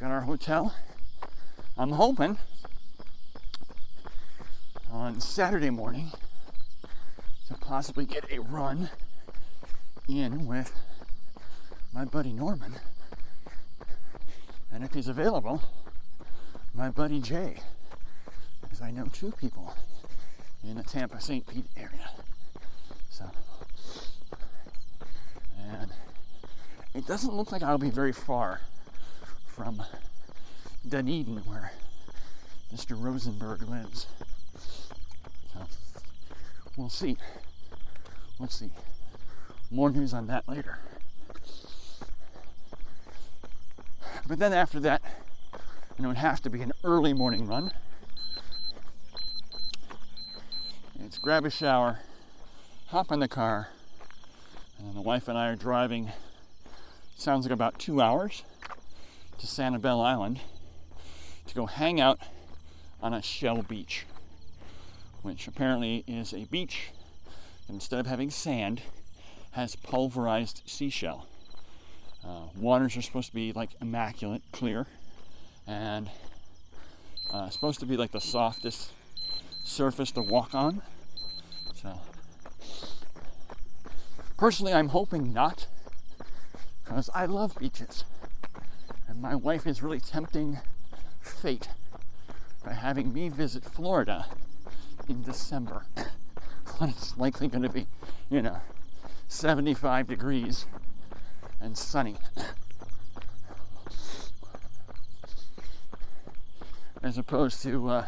[0.03, 0.75] got our hotel.
[1.77, 2.37] I'm hoping
[4.91, 6.11] on Saturday morning
[7.47, 8.89] to possibly get a run
[10.09, 10.73] in with
[11.93, 12.73] my buddy Norman.
[14.73, 15.63] And if he's available,
[16.75, 17.61] my buddy Jay,
[18.59, 19.73] because I know two people
[20.65, 21.47] in the Tampa St.
[21.47, 22.09] Pete area.
[23.09, 23.31] So,
[25.57, 25.93] and
[26.93, 28.59] it doesn't look like I'll be very far
[29.53, 29.83] from
[30.87, 31.71] Dunedin, where
[32.73, 32.99] Mr.
[32.99, 34.07] Rosenberg lives.
[35.53, 35.59] So,
[36.75, 37.17] we'll see.
[38.39, 38.71] We'll see.
[39.69, 40.79] More news on that later.
[44.27, 45.03] But then after that,
[45.97, 47.71] and it would have to be an early morning run.
[50.99, 51.99] It's grab a shower,
[52.87, 53.67] hop in the car,
[54.79, 56.11] and the wife and I are driving.
[57.15, 58.41] Sounds like about two hours
[59.43, 60.39] to Sanibel Island
[61.47, 62.17] to go hang out
[63.01, 64.05] on a shell beach,
[65.21, 66.91] which apparently is a beach
[67.67, 68.83] instead of having sand,
[69.51, 71.27] has pulverized seashell.
[72.25, 74.87] Uh, waters are supposed to be like immaculate, clear,
[75.67, 76.09] and
[77.29, 78.93] uh, supposed to be like the softest
[79.65, 80.81] surface to walk on.
[81.81, 81.99] So,
[84.37, 85.67] personally, I'm hoping not,
[86.85, 88.05] because I love beaches,
[89.13, 90.59] and my wife is really tempting
[91.21, 91.69] fate
[92.65, 94.25] by having me visit Florida
[95.07, 95.85] in December
[96.77, 97.85] when it's likely going to be,
[98.31, 98.59] you know,
[99.27, 100.65] 75 degrees
[101.61, 102.17] and sunny.
[107.03, 108.05] As opposed to, uh,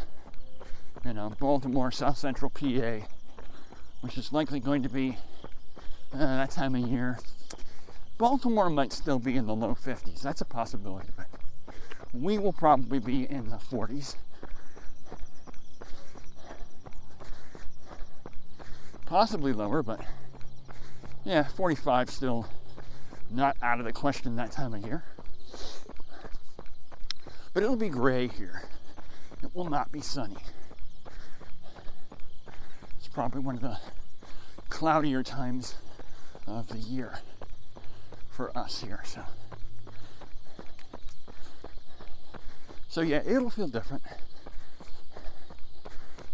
[1.05, 3.05] you know, Baltimore, South Central PA,
[4.01, 5.17] which is likely going to be
[6.11, 7.19] uh, that time of year.
[8.17, 10.21] Baltimore might still be in the low 50s.
[10.21, 11.27] That's a possibility, but
[12.13, 14.15] we will probably be in the 40s.
[19.05, 19.99] Possibly lower, but
[21.25, 22.47] yeah, 45 still
[23.29, 25.03] not out of the question that time of year.
[27.53, 28.63] But it'll be gray here.
[29.43, 30.37] It will not be sunny.
[32.97, 33.77] It's probably one of the
[34.69, 35.75] cloudier times
[36.47, 37.19] of the year
[38.35, 39.01] for us here.
[39.05, 39.21] So,
[42.89, 44.03] so yeah, it'll feel different.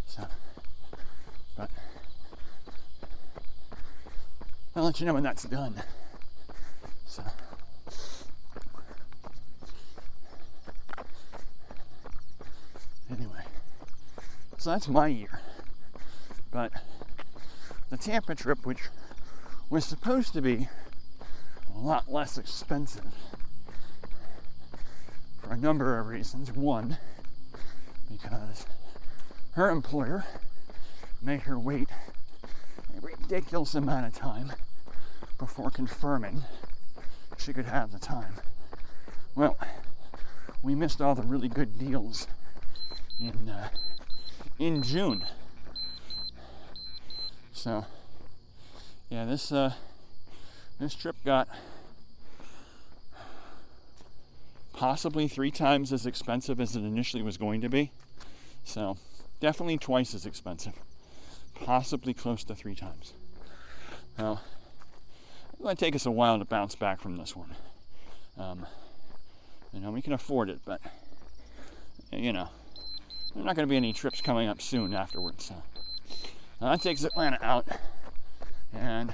[0.08, 0.24] So,
[1.56, 1.70] but
[4.76, 5.84] I'll let you know when that's done.
[7.06, 7.24] So.
[13.12, 13.43] Anyway,
[14.58, 15.39] so that's my year.
[16.49, 16.72] But
[17.91, 18.89] the Tampa trip, which
[19.70, 20.68] was supposed to be
[21.76, 23.13] a lot less expensive
[25.41, 26.51] for a number of reasons.
[26.51, 26.97] One,
[28.09, 28.65] because
[29.53, 30.26] her employer
[31.22, 31.89] made her wait
[32.97, 34.53] a ridiculous amount of time
[35.38, 36.43] before confirming
[37.38, 38.34] she could have the time.
[39.36, 39.57] Well,
[40.61, 42.28] we missed all the really good deals
[43.19, 43.69] in uh,
[44.59, 45.26] in June.
[47.51, 47.86] So,
[49.09, 49.74] yeah, this uh,
[50.82, 51.47] this trip got
[54.73, 57.91] possibly three times as expensive as it initially was going to be.
[58.63, 58.97] So,
[59.39, 60.73] definitely twice as expensive,
[61.53, 63.13] possibly close to three times.
[64.17, 64.41] Now,
[65.53, 67.55] it's going to take us a while to bounce back from this one.
[68.39, 68.65] Um,
[69.71, 70.82] you know, we can afford it, but
[72.11, 72.49] you know,
[73.34, 75.45] there's not going to be any trips coming up soon afterwards.
[75.45, 75.55] So
[76.59, 77.67] now that takes Atlanta out,
[78.73, 79.13] and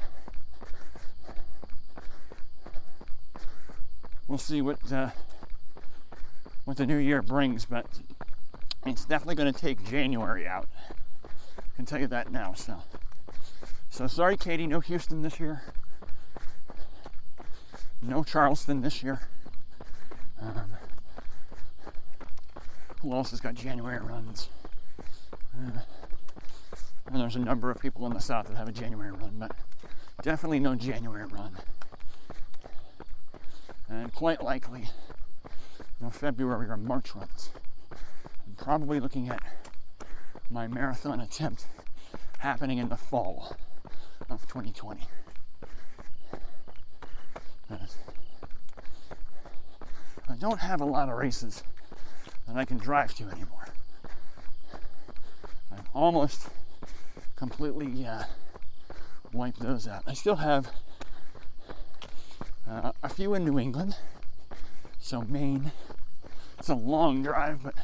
[4.27, 5.09] we'll see what uh,
[6.65, 7.65] what the new year brings.
[7.65, 7.85] But
[8.85, 10.67] it's definitely going to take January out.
[11.25, 12.53] I can tell you that now.
[12.53, 12.81] So,
[13.89, 15.61] so sorry, Katie, no Houston this year.
[18.01, 19.21] No Charleston this year.
[20.41, 20.71] Um,
[23.01, 24.49] who else has got January runs?
[25.53, 25.79] Uh,
[27.09, 29.51] And there's a number of people in the south that have a January run, but
[30.23, 31.55] definitely no January run.
[33.89, 34.89] And quite likely
[35.99, 37.49] no February or March runs.
[37.91, 39.41] I'm probably looking at
[40.49, 41.65] my marathon attempt
[42.39, 43.55] happening in the fall
[44.29, 45.07] of 2020.
[50.29, 51.63] I don't have a lot of races
[52.47, 53.67] that I can drive to anymore.
[55.71, 56.49] I've almost
[57.35, 58.23] completely uh,
[59.33, 60.03] wiped those out.
[60.05, 60.69] I still have
[62.69, 63.95] uh, a few in New England,
[64.99, 65.71] so Maine.
[66.59, 67.75] It's a long drive, but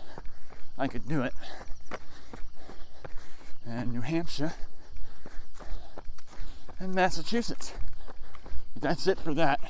[0.77, 1.33] I could do it.
[3.65, 4.53] And New Hampshire
[6.79, 7.73] and Massachusetts.
[8.73, 9.61] But that's it for that.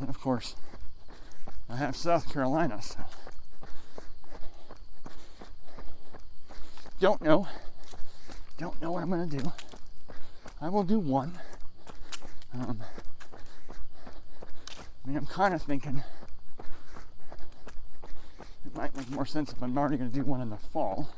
[0.00, 0.56] And of course,
[1.68, 3.00] I have South Carolina, so
[7.00, 7.46] don't know.
[8.58, 9.52] Don't know what I'm gonna do.
[10.60, 11.38] I will do one.
[12.54, 12.80] Um,
[15.04, 16.04] I mean, I'm kind of thinking
[18.64, 21.10] it might make more sense if I'm already going to do one in the fall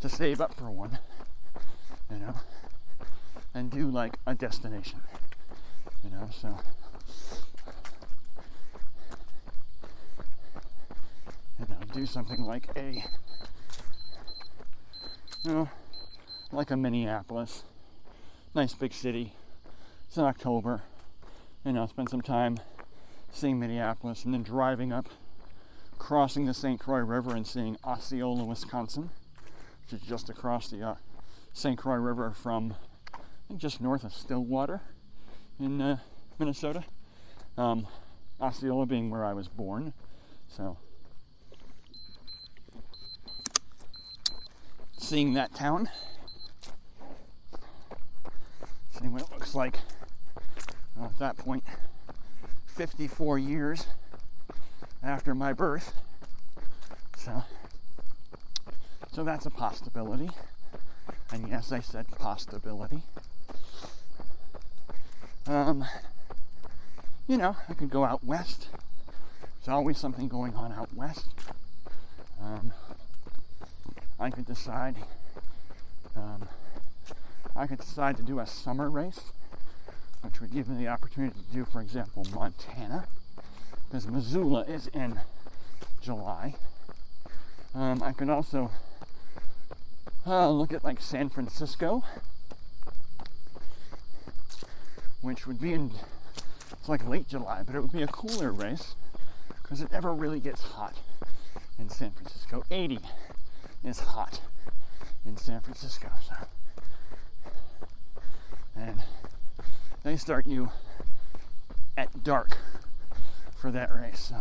[0.00, 0.98] to save up for one,
[2.10, 2.34] you know,
[3.52, 5.00] and do like a destination,
[6.02, 6.58] you know, so.
[11.60, 13.04] You do something like a,
[15.42, 15.68] you know,
[16.52, 17.64] like a Minneapolis,
[18.54, 19.34] nice big city.
[20.06, 20.82] It's in October
[21.64, 22.58] you know, spend some time
[23.32, 25.08] seeing Minneapolis and then driving up,
[25.98, 26.80] crossing the St.
[26.80, 29.10] Croix River and seeing Osceola, Wisconsin,
[29.82, 30.94] which is just across the uh,
[31.52, 31.76] St.
[31.76, 32.74] Croix River from,
[33.14, 34.82] I think, just north of Stillwater
[35.58, 35.98] in uh,
[36.38, 36.84] Minnesota.
[37.56, 37.86] Um,
[38.40, 39.92] Osceola being where I was born.
[40.46, 40.78] So,
[44.96, 45.90] seeing that town,
[48.90, 49.80] seeing what it looks like
[51.04, 51.64] at that point,
[52.66, 53.86] 54 years
[55.02, 55.94] after my birth.
[57.16, 57.44] So,
[59.12, 60.30] so that's a possibility.
[61.32, 63.02] And yes, I said possibility.
[65.46, 65.84] Um,
[67.26, 68.68] you know, I could go out west.
[69.64, 71.28] There's always something going on out west.
[72.42, 72.72] Um,
[74.20, 74.96] I could decide.
[76.16, 76.48] Um,
[77.54, 79.32] I could decide to do a summer race
[80.22, 83.06] which would give me the opportunity to do, for example, Montana,
[83.88, 85.20] because Missoula is in
[86.00, 86.54] July.
[87.74, 88.70] Um, I could also
[90.26, 92.02] uh, look at like San Francisco,
[95.20, 95.90] which would be in
[96.72, 98.94] it's like late July, but it would be a cooler race
[99.62, 100.94] because it never really gets hot
[101.78, 102.64] in San Francisco.
[102.70, 103.00] 80
[103.84, 104.40] is hot
[105.26, 106.34] in San Francisco, so
[108.76, 109.02] and
[110.08, 110.70] they start you
[111.94, 112.56] at dark
[113.54, 114.32] for that race.
[114.32, 114.36] So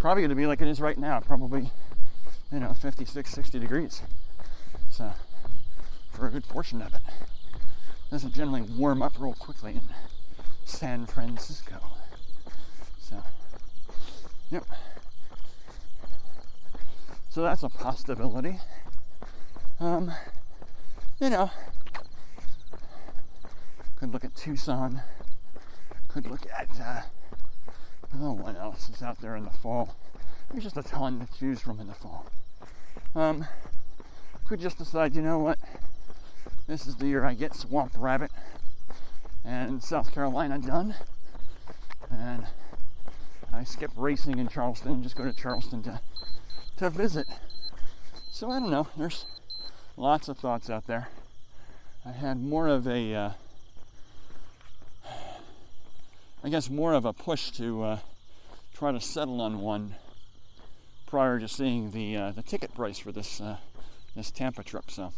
[0.00, 1.70] probably going to be like it is right now, probably,
[2.50, 4.02] you know, 56, 60 degrees.
[4.90, 5.12] So
[6.10, 7.02] for a good portion of it.
[8.10, 9.82] Doesn't generally warm up real quickly in
[10.64, 11.76] San Francisco.
[13.00, 13.22] So,
[14.50, 14.64] yep.
[17.28, 18.58] So that's a possibility.
[19.78, 20.12] Um,
[21.20, 21.52] you know,
[24.00, 25.02] could look at Tucson.
[26.08, 27.02] Could look at, uh,
[28.18, 29.94] oh, what else is out there in the fall?
[30.50, 32.24] There's just a ton to choose from in the fall.
[33.14, 33.44] Um,
[34.48, 35.58] could just decide, you know what?
[36.66, 38.30] This is the year I get Swamp Rabbit
[39.44, 40.94] and South Carolina done.
[42.10, 42.46] And
[43.52, 46.00] I skip racing in Charleston and just go to Charleston to,
[46.78, 47.26] to visit.
[48.32, 48.88] So I don't know.
[48.96, 49.26] There's
[49.98, 51.08] lots of thoughts out there.
[52.06, 53.30] I had more of a uh,
[56.42, 57.98] I guess, more of a push to uh,
[58.72, 59.96] try to settle on one
[61.06, 63.58] prior to seeing the uh, the ticket price for this uh,
[64.16, 64.90] this Tampa trip.
[64.90, 65.12] So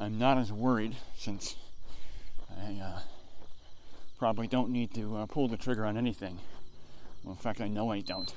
[0.00, 1.54] I'm not as worried since
[2.50, 3.00] I uh,
[4.18, 6.40] probably don't need to uh, pull the trigger on anything.
[7.22, 8.34] Well, in fact, I know I don't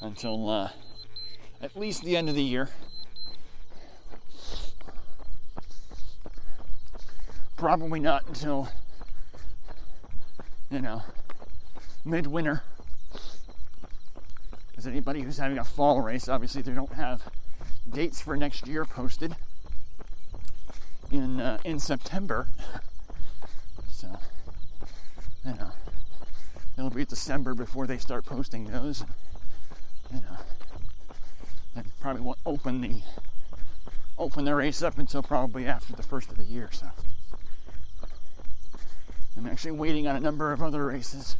[0.00, 0.70] until uh,
[1.60, 2.68] at least the end of the year.
[7.56, 8.68] Probably not until
[10.76, 11.02] you know,
[12.04, 12.62] midwinter.
[14.76, 17.22] As anybody who's having a fall race, obviously they don't have
[17.90, 19.36] dates for next year posted
[21.10, 22.48] in uh, in September.
[23.90, 24.18] So,
[25.46, 25.70] you know,
[26.76, 29.02] it'll be December before they start posting those.
[30.12, 30.36] You know,
[31.74, 33.00] and probably won't open the
[34.18, 36.68] open the race up until probably after the first of the year.
[36.70, 36.88] So
[39.36, 41.36] I'm actually waiting on a number of other races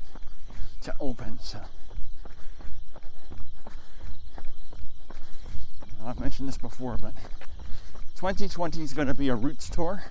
[0.83, 1.39] to open.
[1.41, 1.61] So
[6.05, 7.15] I've mentioned this before, but
[8.17, 10.05] 2020 is going to be a roots tour.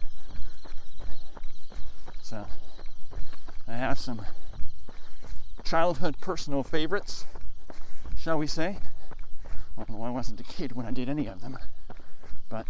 [2.22, 2.48] So
[3.68, 4.26] I have some
[5.64, 7.26] childhood personal favorites,
[8.18, 8.80] shall we say.
[9.78, 11.58] Although I wasn't a kid when I did any of them.
[12.50, 12.68] But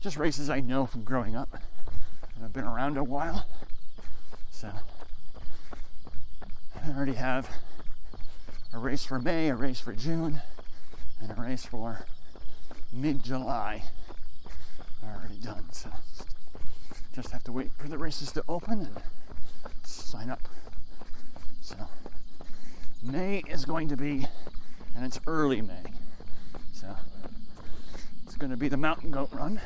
[0.00, 1.56] just races I know from growing up.
[2.42, 3.46] I've been around a while.
[4.54, 4.70] So
[6.80, 7.50] I already have
[8.72, 10.42] a race for May, a race for June,
[11.20, 12.06] and a race for
[12.92, 13.82] mid July
[15.04, 15.64] already done.
[15.72, 15.90] So
[17.12, 19.02] just have to wait for the races to open and
[19.82, 20.48] sign up.
[21.60, 21.76] So
[23.02, 24.24] May is going to be,
[24.94, 25.82] and it's early May.
[26.72, 26.94] So
[28.24, 29.60] it's going to be the Mountain Goat Run,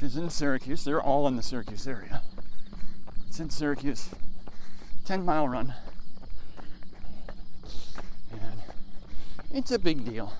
[0.00, 0.82] which is in Syracuse.
[0.82, 2.22] They're all in the Syracuse area.
[3.26, 4.08] It's in Syracuse,
[5.04, 5.74] 10 mile run.
[8.32, 8.62] And
[9.52, 10.32] it's a big deal.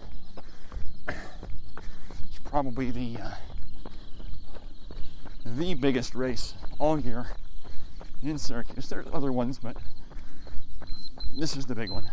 [1.09, 3.31] It's probably the uh,
[5.45, 7.27] the biggest race all year
[8.23, 8.89] in Syracuse.
[8.89, 9.77] There's other ones, but
[11.39, 12.11] this is the big one.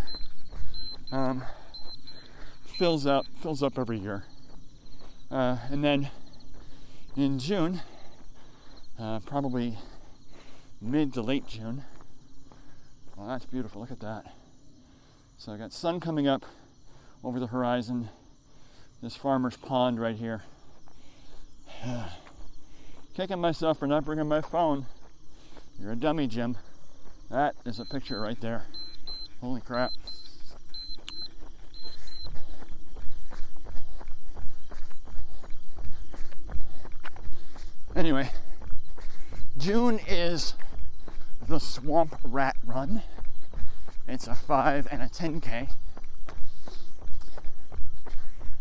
[1.14, 1.43] Um,
[2.78, 4.26] fills up, fills up every year,
[5.32, 6.10] uh, and then
[7.18, 7.82] in June,
[8.99, 9.76] uh, probably
[10.80, 11.84] mid to late June.
[13.15, 13.82] Well, that's beautiful.
[13.82, 14.36] Look at that.
[15.39, 16.45] So I got sun coming up
[17.24, 18.09] over the horizon.
[19.01, 20.43] This farmer's pond right here.
[23.15, 24.86] Kicking myself for not bringing my phone.
[25.80, 26.55] You're a dummy, Jim.
[27.32, 28.65] That is a picture right there.
[29.41, 29.91] Holy crap.
[37.98, 38.30] Anyway,
[39.58, 40.54] June is
[41.48, 43.02] the Swamp Rat Run.
[44.08, 45.72] It's a 5 and a 10K.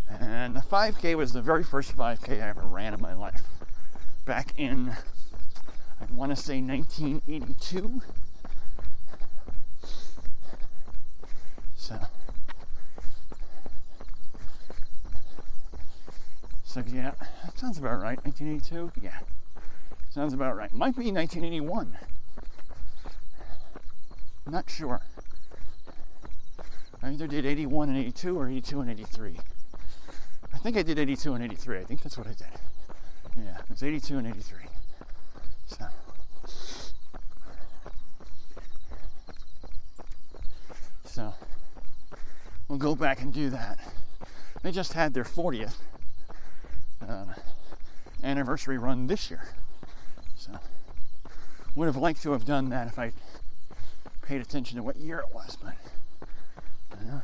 [0.09, 3.43] And the 5K was the very first 5K I ever ran in my life.
[4.24, 4.97] Back in,
[6.01, 8.01] I want to say 1982.
[11.76, 11.99] So,
[16.77, 17.12] so yeah,
[17.43, 18.22] that sounds about right.
[18.27, 18.93] 1982?
[19.01, 19.18] Yeah,
[20.11, 20.70] sounds about right.
[20.74, 21.97] Might be 1981.
[24.47, 25.01] Not sure.
[27.03, 29.37] I either did 81 and 82 or 82 and 83.
[30.53, 31.79] I think I did 82 and 83.
[31.79, 32.47] I think that's what I did.
[33.39, 34.59] Yeah, it was 82 and 83.
[35.68, 35.87] So.
[41.07, 41.35] So,
[42.68, 43.79] we'll go back and do that.
[44.62, 45.77] They just had their 40th
[47.01, 47.34] um,
[48.22, 49.49] anniversary run this year.
[50.36, 50.53] So,
[51.74, 53.12] would have liked to have done that if I
[54.22, 55.74] paid attention to what year it was, but
[57.01, 57.22] you know,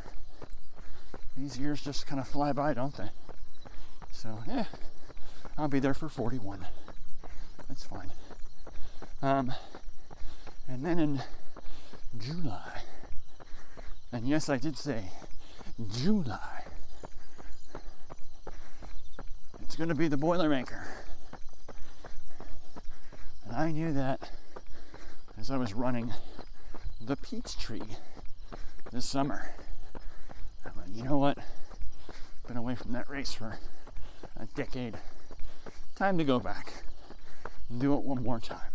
[1.36, 3.10] these years just kind of fly by, don't they?
[4.10, 4.64] So, yeah,
[5.58, 6.66] I'll be there for 41.
[7.68, 8.12] That's fine.
[9.22, 9.52] Um,
[10.68, 11.22] and then in
[12.18, 12.82] July,
[14.12, 15.04] and yes, I did say
[15.90, 16.61] July,
[19.72, 20.84] it's going to be the Boilermaker.
[23.46, 24.30] And I knew that
[25.40, 26.12] as I was running
[27.00, 27.80] the Peachtree
[28.92, 29.54] this summer.
[30.66, 31.38] I'm like, you know what?
[32.46, 33.58] Been away from that race for
[34.36, 34.98] a decade.
[35.96, 36.74] Time to go back
[37.70, 38.72] and do it one more time.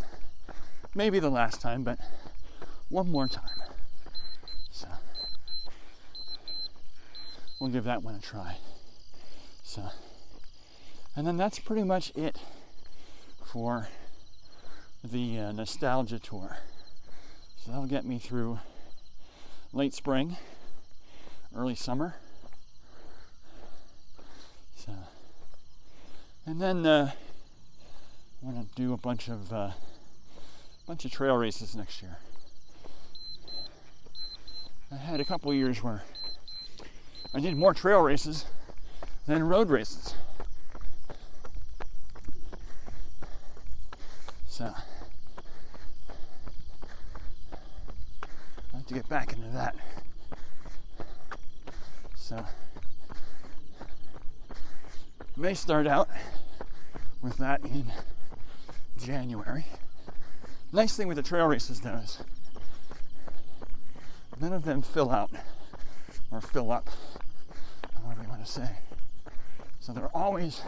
[0.96, 2.00] Maybe the last time, but
[2.90, 3.62] one more time.
[4.72, 4.88] So
[7.60, 8.58] we'll give that one a try.
[9.62, 9.92] So,
[11.18, 12.38] and then that's pretty much it
[13.44, 13.88] for
[15.04, 16.60] the uh, nostalgia tour.
[17.58, 18.60] So that'll get me through
[19.74, 20.38] late spring,
[21.56, 22.14] early summer.
[24.76, 24.92] So,
[26.46, 27.12] and then uh,
[28.44, 29.72] I'm gonna do a bunch of uh,
[30.86, 32.18] bunch of trail races next year.
[34.92, 36.04] I had a couple years where
[37.34, 38.46] I did more trail races
[39.26, 40.14] than road races.
[44.58, 44.74] So.
[48.74, 49.76] I have to get back into that.
[52.16, 52.44] So,
[55.36, 56.10] may start out
[57.22, 57.94] with that in
[58.98, 59.68] January.
[60.72, 62.24] Nice thing with the trail races though is
[64.42, 65.30] none of them fill out
[66.32, 66.90] or fill up,
[67.94, 68.70] however you want to say.
[69.80, 70.64] So they're always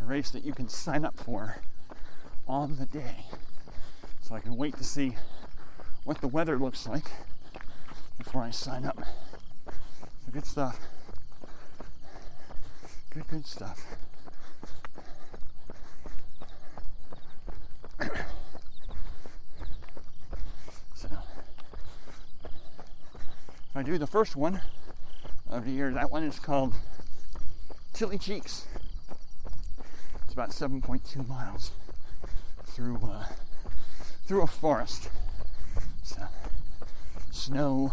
[0.00, 1.58] a race that you can sign up for
[2.46, 3.26] on the day.
[4.20, 5.16] So I can wait to see
[6.04, 7.10] what the weather looks like
[8.18, 8.98] before I sign up.
[9.66, 10.78] So good stuff.
[13.10, 13.84] Good, good stuff.
[20.94, 21.08] so,
[23.68, 24.60] if I do the first one
[25.48, 26.74] of the year, that one is called
[27.94, 28.66] Chili Cheeks.
[30.24, 31.70] It's about 7.2 miles
[32.74, 33.26] through uh,
[34.26, 35.08] through a forest.
[36.02, 36.22] So,
[37.30, 37.92] snow,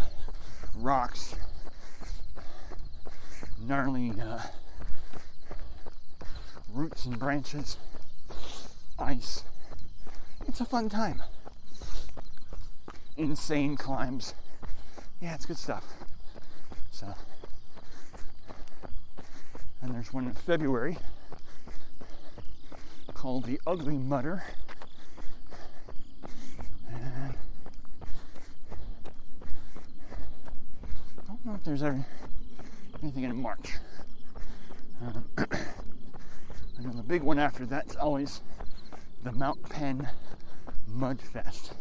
[0.75, 1.35] rocks,
[3.61, 4.39] gnarly uh,
[6.73, 7.77] roots and branches,
[8.97, 9.43] ice.
[10.47, 11.21] It's a fun time.
[13.17, 14.33] Insane climbs.
[15.21, 15.93] Yeah, it's good stuff.
[16.89, 17.13] So,
[19.79, 20.97] and there's one in February
[23.13, 24.43] called the Ugly Mudder.
[26.93, 27.33] I
[31.27, 32.05] don't know if there's ever
[33.01, 33.73] anything in March.
[35.01, 38.41] Um, I know the big one after that's always
[39.23, 40.09] the Mount Penn
[40.87, 41.73] Mud Fest,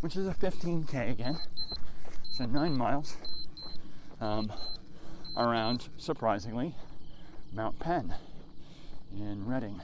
[0.00, 1.38] which is a 15k again,
[2.22, 3.16] so nine miles
[4.20, 4.52] um,
[5.36, 6.74] around, surprisingly,
[7.52, 8.14] Mount Penn
[9.12, 9.80] in Reading.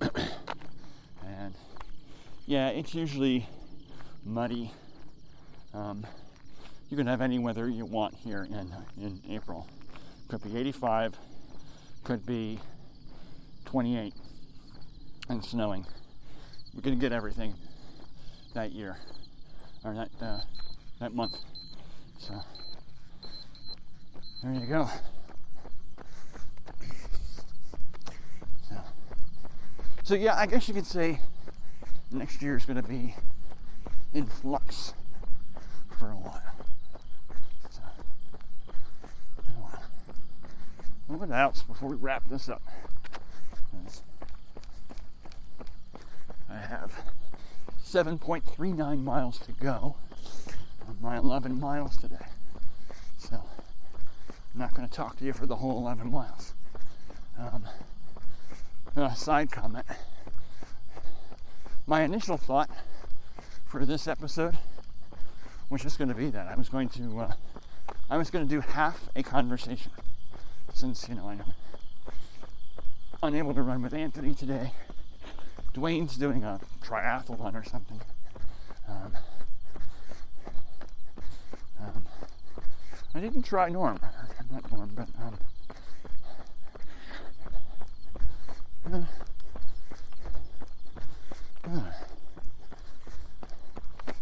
[0.00, 1.54] and
[2.46, 3.46] yeah, it's usually
[4.24, 4.70] muddy.
[5.72, 6.06] Um,
[6.90, 9.66] you can have any weather you want here in in April.
[10.28, 11.16] Could be 85,
[12.02, 12.58] could be
[13.64, 14.14] 28,
[15.28, 15.86] and snowing.
[16.74, 17.54] We can get everything
[18.54, 18.96] that year
[19.84, 20.40] or that uh,
[21.00, 21.36] that month.
[22.18, 22.34] So
[24.42, 24.88] there you go.
[28.68, 28.76] So,
[30.02, 31.20] so yeah, I guess you could say
[32.14, 33.14] next year is going to be
[34.12, 34.94] in flux
[35.98, 36.42] for a while.
[37.70, 37.82] So.
[41.08, 42.62] What else before we wrap this up?
[46.50, 47.02] I have
[47.84, 49.96] 7.39 miles to go
[50.86, 52.26] on my 11 miles today.
[53.18, 56.54] So, I'm not going to talk to you for the whole 11 miles.
[57.38, 57.64] Um,
[59.16, 59.86] side comment.
[61.86, 62.70] My initial thought
[63.66, 64.56] for this episode
[65.68, 67.32] was just going to be that I was going to uh,
[68.08, 69.90] I was going to do half a conversation
[70.72, 71.42] since you know I'm
[73.22, 74.72] unable to run with Anthony today.
[75.74, 78.00] Dwayne's doing a triathlon or something.
[78.88, 79.12] Um,
[81.80, 82.06] um,
[83.14, 84.00] I didn't try Norm,
[84.50, 85.38] not Norm, but um,
[88.90, 89.02] uh,
[91.66, 91.92] uh,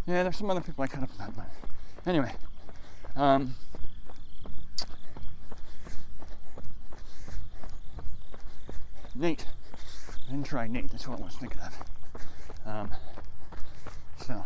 [0.06, 1.46] yeah, there's some other people I kind of that, about.
[2.06, 2.32] Anyway,
[3.16, 3.54] um,
[9.14, 9.46] Nate.
[10.26, 10.90] I didn't try Nate.
[10.90, 11.76] That's what I was thinking of.
[12.64, 12.90] Um,
[14.26, 14.44] so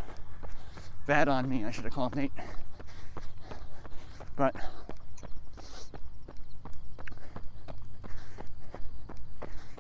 [1.07, 1.65] bad on me.
[1.65, 2.33] I should have called Nate.
[4.37, 4.55] But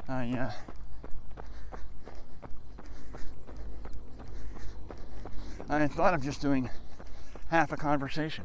[0.09, 0.51] I uh,
[5.69, 6.71] I thought of just doing
[7.51, 8.45] half a conversation,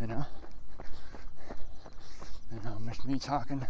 [0.00, 0.26] you know,
[2.52, 3.66] you know, just me talking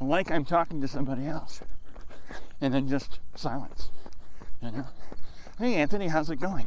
[0.00, 1.60] like I'm talking to somebody else,
[2.60, 3.90] and then just silence,
[4.60, 4.86] you know.
[5.58, 6.66] Hey, Anthony, how's it going?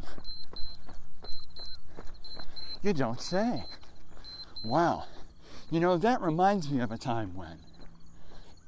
[2.82, 3.64] You don't say.
[4.64, 5.06] Wow.
[5.72, 7.58] You know, that reminds me of a time when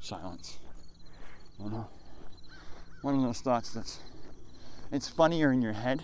[0.02, 0.58] silence.
[1.60, 1.88] You know?
[3.02, 4.00] One of those thoughts that's
[4.92, 6.04] it's funnier in your head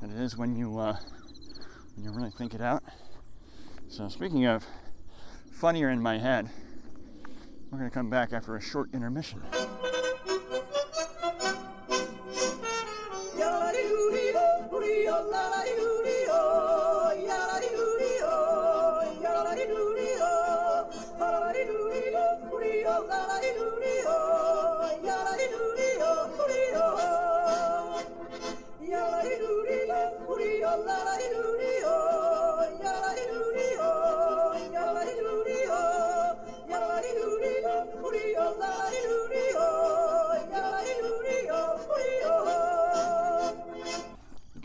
[0.00, 0.96] than it is when you uh,
[1.94, 2.82] when you really think it out.
[3.88, 4.64] So speaking of
[5.52, 6.48] funnier in my head,
[7.70, 9.42] we're gonna come back after a short intermission.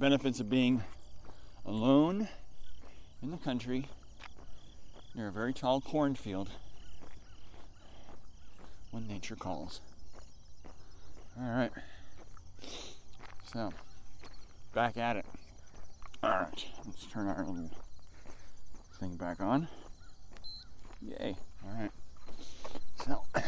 [0.09, 0.81] Benefits of being
[1.65, 2.29] alone
[3.21, 3.87] in the country
[5.13, 6.49] near a very tall cornfield
[8.91, 9.81] when nature calls.
[11.37, 11.71] All right.
[13.51, 13.73] So,
[14.73, 15.25] back at it.
[16.23, 17.69] All right, let's turn our little
[18.99, 19.67] thing back on.
[21.01, 21.37] Yay.
[21.63, 21.91] All right.
[23.05, 23.21] So,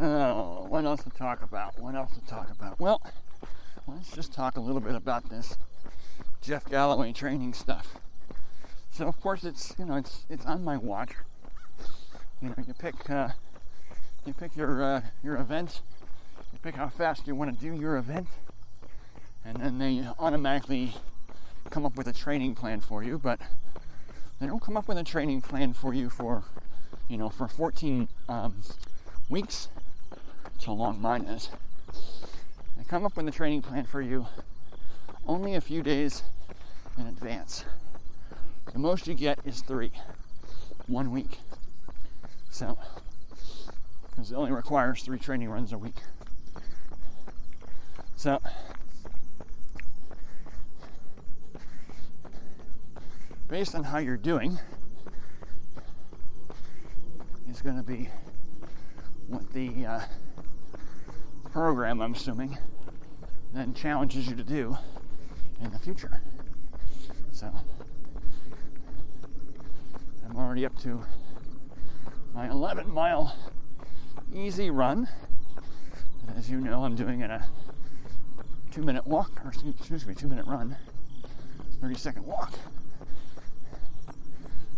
[0.00, 1.80] Oh, what else to talk about?
[1.80, 2.78] What else to talk about?
[2.78, 3.02] Well,
[3.88, 5.56] let's just talk a little bit about this
[6.40, 7.96] Jeff Galloway training stuff.
[8.92, 11.14] So of course it's you know it's it's on my watch.
[12.40, 13.30] You know you pick uh,
[14.24, 15.82] you pick your uh, your event,
[16.52, 18.28] you pick how fast you want to do your event,
[19.44, 20.94] and then they automatically
[21.70, 23.18] come up with a training plan for you.
[23.18, 23.40] But
[24.38, 26.44] they don't come up with a training plan for you for
[27.08, 28.62] you know for 14 um,
[29.28, 29.68] weeks.
[30.64, 31.50] How long mine is.
[32.76, 34.26] They come up with a training plan for you
[35.26, 36.22] only a few days
[36.98, 37.64] in advance.
[38.72, 39.92] The most you get is three,
[40.86, 41.38] one week.
[42.58, 42.76] So,
[44.10, 45.94] because it only requires three training runs a week.
[48.16, 48.40] So,
[53.46, 54.58] based on how you're doing,
[57.48, 58.08] is going to be
[59.28, 60.00] what the uh,
[61.52, 62.58] program, I'm assuming,
[63.54, 64.76] then challenges you to do
[65.62, 66.20] in the future.
[67.30, 67.52] So
[70.28, 71.04] I'm already up to
[72.34, 73.34] my 11 mile
[74.34, 75.08] easy run.
[76.26, 77.46] And as you know, I'm doing it a
[78.70, 80.76] two minute walk, or excuse me, two minute run,
[81.80, 82.52] 30 second walk.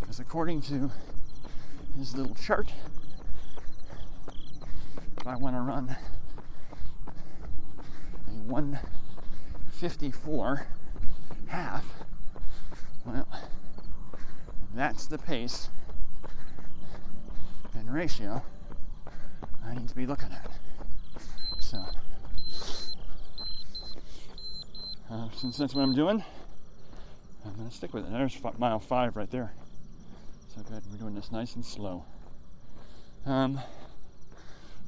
[0.01, 0.91] Because according to
[1.99, 2.73] his little chart,
[5.19, 5.97] if I want to run
[8.29, 10.67] a 154
[11.49, 11.85] half,
[13.05, 13.29] well,
[14.75, 15.69] that's the pace
[17.91, 18.43] ratio
[19.65, 20.51] I need to be looking at.
[21.61, 21.79] So,
[25.11, 26.25] uh, since that's what I'm doing,
[27.45, 28.13] I'm going to stick with it.
[28.13, 29.53] There's mile five right there.
[30.55, 30.83] So good.
[30.91, 32.05] We're doing this nice and slow.
[33.27, 33.61] Um,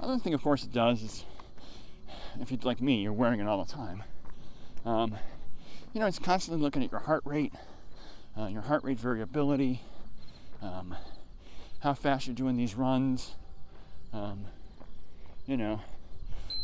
[0.00, 1.24] other thing, of course, it does is
[2.40, 4.02] if you're like me, you're wearing it all the time.
[4.84, 5.16] Um,
[5.92, 7.52] you know, it's constantly looking at your heart rate,
[8.36, 9.80] uh, your heart rate variability,
[10.60, 10.96] um,
[11.82, 13.34] how fast you're doing these runs.
[14.12, 14.44] Um,
[15.46, 15.80] you know,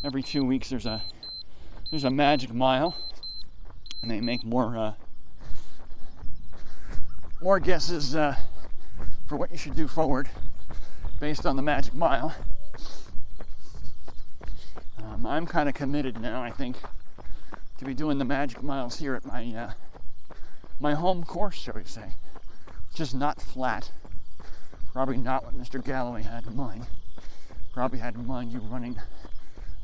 [0.05, 1.03] every two weeks there's a
[1.91, 2.97] there's a magic mile,
[4.01, 4.93] and they make more uh,
[7.43, 8.37] more guesses uh,
[9.27, 10.29] for what you should do forward
[11.19, 12.35] based on the magic mile.
[15.03, 16.77] Um, I'm kind of committed now, I think,
[17.79, 19.73] to be doing the magic miles here at my uh,
[20.79, 22.13] my home course, shall we say.
[22.95, 23.91] Just not flat.
[24.93, 25.85] Probably not what Mr.
[25.85, 26.87] Galloway had in mind.
[27.73, 28.97] Probably had in mind you running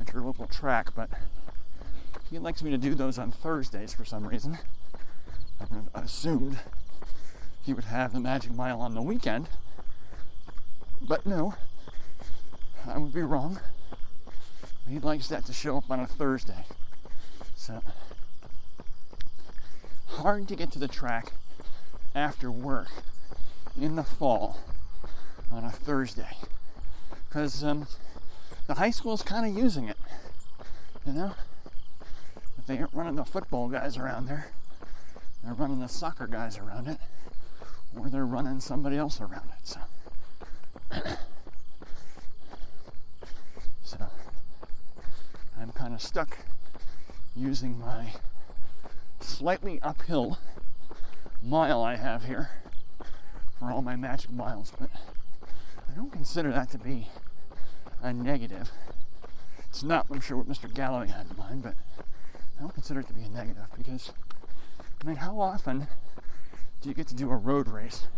[0.00, 1.08] at your local track, but
[2.30, 4.58] he likes me to do those on Thursdays for some reason.
[5.94, 6.58] I assumed
[7.62, 9.48] he would have the magic mile on the weekend,
[11.00, 11.54] but no,
[12.86, 13.60] I would be wrong.
[14.88, 16.66] He likes that to show up on a Thursday.
[17.56, 17.82] So
[20.08, 21.32] hard to get to the track
[22.14, 22.88] after work
[23.80, 24.58] in the fall
[25.50, 26.36] on a Thursday
[27.28, 27.86] because um,
[28.66, 29.96] the high school's kind of using it.
[31.06, 31.32] You know,
[32.58, 34.50] if they aren't running the football guys around there,
[35.42, 36.98] they're running the soccer guys around it,
[37.98, 39.66] or they're running somebody else around it.
[39.66, 39.80] So.
[43.84, 43.98] so
[45.60, 46.38] I'm kind of stuck
[47.36, 48.12] using my
[49.20, 50.38] slightly uphill
[51.42, 52.50] mile I have here
[53.58, 54.90] for all my magic miles, but
[55.94, 57.06] I don't consider that to be
[58.02, 58.72] a negative.
[59.68, 60.72] It's not, I'm sure, what Mr.
[60.72, 61.74] Galloway had in mind, but
[62.58, 64.10] I don't consider it to be a negative because,
[65.00, 65.86] I mean, how often
[66.80, 68.08] do you get to do a road race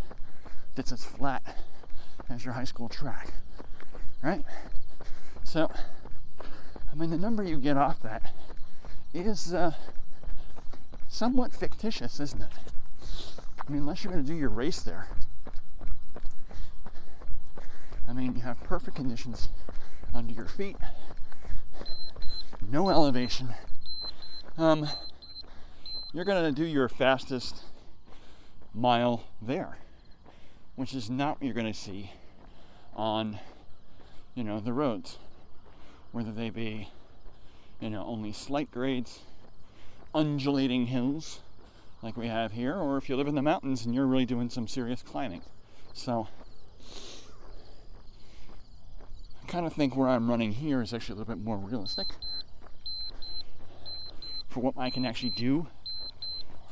[0.73, 1.43] that's as flat
[2.27, 3.31] as your high school track?
[4.23, 4.43] Right?
[5.43, 5.69] So,
[6.91, 8.33] I mean, the number you get off that
[9.13, 9.73] is uh,
[11.07, 12.51] somewhat fictitious, isn't it?
[13.67, 15.09] I mean, unless you're going to do your race there.
[18.07, 19.49] I mean, you have perfect conditions
[20.13, 20.77] under your feet,
[22.69, 23.53] no elevation.
[24.57, 24.87] Um,
[26.13, 27.63] you're going to do your fastest
[28.73, 29.77] mile there,
[30.75, 32.11] which is not what you're going to see
[32.95, 33.39] on
[34.37, 35.17] you know, the roads,
[36.11, 36.89] whether they be,
[37.79, 39.21] you know, only slight grades,
[40.13, 41.39] undulating hills
[42.03, 44.47] like we have here, or if you live in the mountains and you're really doing
[44.47, 45.41] some serious climbing.
[45.95, 46.27] So,
[49.36, 52.07] I kind of think where I'm running here is actually a little bit more realistic
[54.47, 55.67] for what I can actually do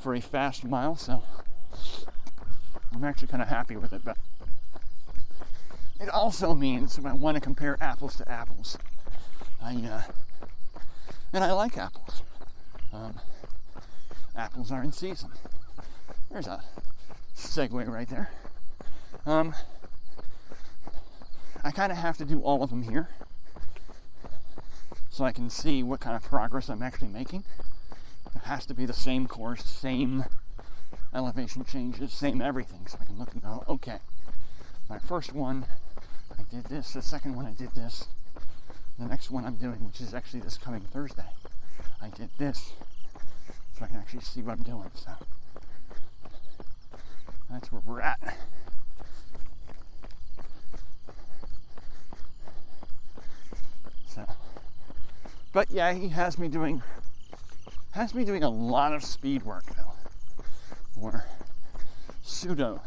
[0.02, 0.96] for a fast mile.
[0.96, 1.24] So,
[2.94, 4.18] I'm actually kind of happy with it, but
[6.00, 8.78] it also means if I want to compare apples to apples,
[9.62, 10.02] I uh,
[11.34, 12.22] and I like apples.
[12.94, 13.20] Um,
[14.36, 15.32] apples are in season.
[16.32, 16.62] There's a
[17.36, 18.30] segue right there.
[19.26, 19.54] Um,
[21.66, 23.09] I kind of have to do all of them here
[25.09, 27.43] so I can see what kind of progress I'm actually making.
[28.36, 30.26] It has to be the same course, same
[31.11, 33.97] elevation changes, same everything, so I can look and go, okay,
[34.88, 35.66] my first one,
[36.38, 38.05] I did this, the second one, I did this,
[38.99, 41.32] the next one I'm doing, which is actually this coming Thursday,
[41.99, 42.74] I did this,
[43.76, 45.13] so I can actually see what I'm doing, so
[47.49, 48.38] that's where we're at.
[55.53, 56.82] But yeah, he has me doing
[57.91, 59.93] has me doing a lot of speed work though
[61.01, 61.26] or
[62.22, 62.82] pseudo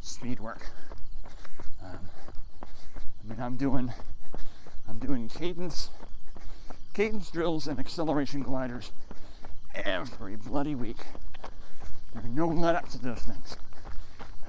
[0.00, 0.70] speed work.
[1.82, 1.98] Um,
[2.64, 3.92] I mean, I'm doing
[4.88, 5.90] I'm doing cadence
[6.94, 8.92] cadence drills and acceleration gliders
[9.74, 10.98] every bloody week.
[12.12, 13.56] There's no let up to those things.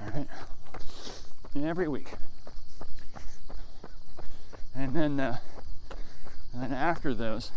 [0.00, 0.28] All right,
[1.56, 2.08] every week.
[4.74, 5.38] And then, uh,
[6.52, 7.52] and then after those,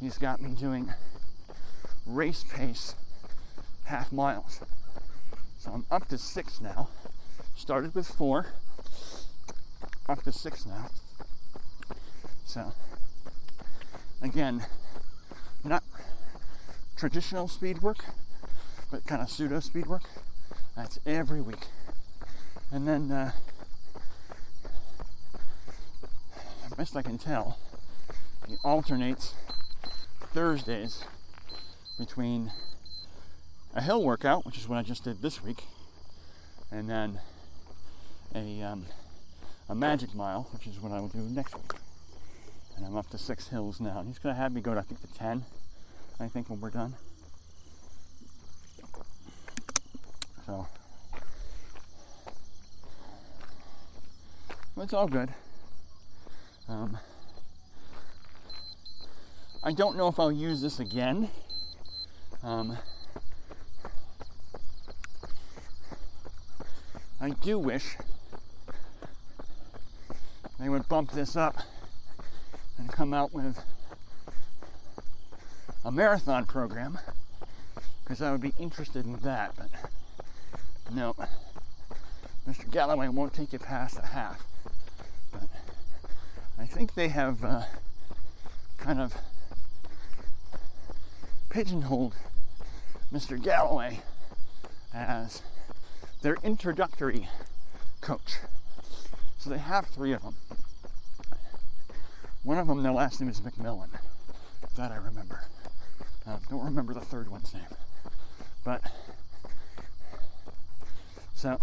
[0.00, 0.92] he's got me doing
[2.06, 2.94] race pace
[3.84, 4.60] half miles.
[5.58, 6.88] So I'm up to six now.
[7.56, 8.46] Started with four,
[10.08, 10.88] up to six now.
[12.44, 12.72] So,
[14.22, 14.64] again,
[15.62, 15.84] not
[16.96, 18.04] traditional speed work,
[18.90, 20.04] but kind of pseudo speed work.
[20.76, 21.66] That's every week.
[22.72, 23.32] And then, uh,
[26.80, 27.58] best I can tell,
[28.50, 29.34] he alternates
[30.34, 31.04] Thursdays
[31.96, 32.50] between
[33.72, 35.62] a hill workout, which is what I just did this week,
[36.68, 37.20] and then
[38.34, 38.86] a, um,
[39.68, 41.74] a magic mile, which is what I will do next week.
[42.76, 44.00] And I'm up to six hills now.
[44.00, 45.44] And he's going to have me go to, I think, the 10,
[46.18, 46.96] I think, when we're done.
[50.44, 50.66] So,
[54.76, 55.28] it's all good.
[56.68, 56.98] Um,
[59.62, 61.28] I don't know if I'll use this again.
[62.42, 62.78] Um,
[67.20, 67.98] I do wish
[70.58, 71.58] they would bump this up
[72.78, 73.62] and come out with
[75.84, 76.98] a marathon program
[78.02, 79.54] because I would be interested in that.
[79.56, 79.68] But
[80.90, 81.14] no,
[82.48, 82.70] Mr.
[82.70, 84.42] Galloway won't take you past a half.
[85.30, 85.48] But
[86.58, 87.64] I think they have uh,
[88.78, 89.14] kind of
[91.50, 92.14] pigeonholed
[93.12, 93.40] Mr.
[93.42, 94.00] Galloway
[94.94, 95.42] as
[96.22, 97.28] their introductory
[98.00, 98.38] coach.
[99.36, 100.36] So they have three of them.
[102.44, 103.88] One of them, their last name is McMillan.
[104.76, 105.42] That I remember.
[106.26, 107.64] Uh, don't remember the third one's name.
[108.64, 108.82] But,
[111.34, 111.58] so,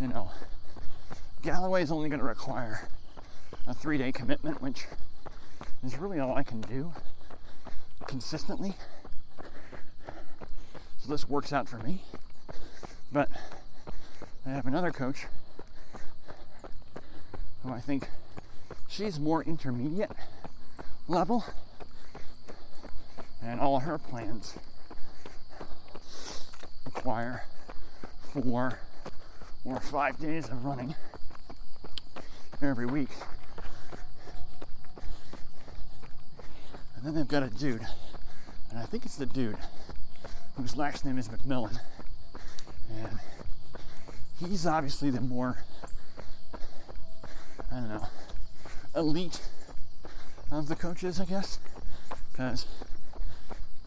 [0.00, 0.30] you know,
[1.42, 2.88] Galloway is only going to require
[3.66, 4.86] a three day commitment, which
[5.84, 6.92] is really all I can do
[8.08, 8.74] consistently
[10.98, 12.02] So this works out for me.
[13.12, 13.30] But
[14.44, 15.26] I have another coach
[17.62, 18.08] who I think
[18.88, 20.10] she's more intermediate
[21.06, 21.44] level,
[23.42, 24.54] and all her plans
[26.84, 27.44] require
[28.32, 28.78] four
[29.64, 30.94] or five days of running
[32.62, 33.10] every week.
[36.98, 37.86] And then they've got a dude,
[38.70, 39.56] and I think it's the dude
[40.56, 41.78] whose last name is McMillan.
[42.90, 43.20] And
[44.40, 45.58] he's obviously the more,
[47.70, 48.08] I don't know,
[48.96, 49.40] elite
[50.50, 51.60] of the coaches, I guess,
[52.32, 52.66] because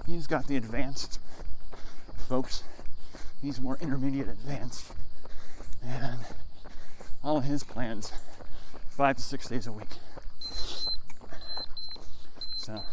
[0.05, 1.20] he's got the advanced
[2.30, 2.64] folks.
[3.41, 4.86] He's more intermediate advanced.
[5.86, 6.20] And
[7.22, 8.14] all of his plans,
[8.89, 9.97] five to six days a week.
[12.55, 12.84] So,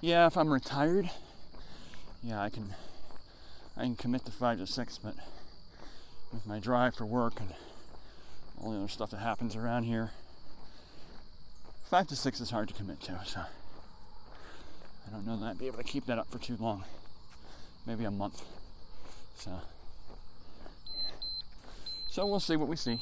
[0.00, 1.10] yeah, if I'm retired,
[2.22, 2.74] yeah, I can
[3.76, 5.14] I can commit to five to six, but
[6.32, 7.50] with my drive for work and
[8.60, 10.10] all the other stuff that happens around here,
[11.84, 13.20] five to six is hard to commit to.
[13.24, 16.84] So I don't know that I'd be able to keep that up for too long.
[17.86, 18.42] Maybe a month.
[19.36, 19.60] So
[22.08, 23.00] so we'll see what we see.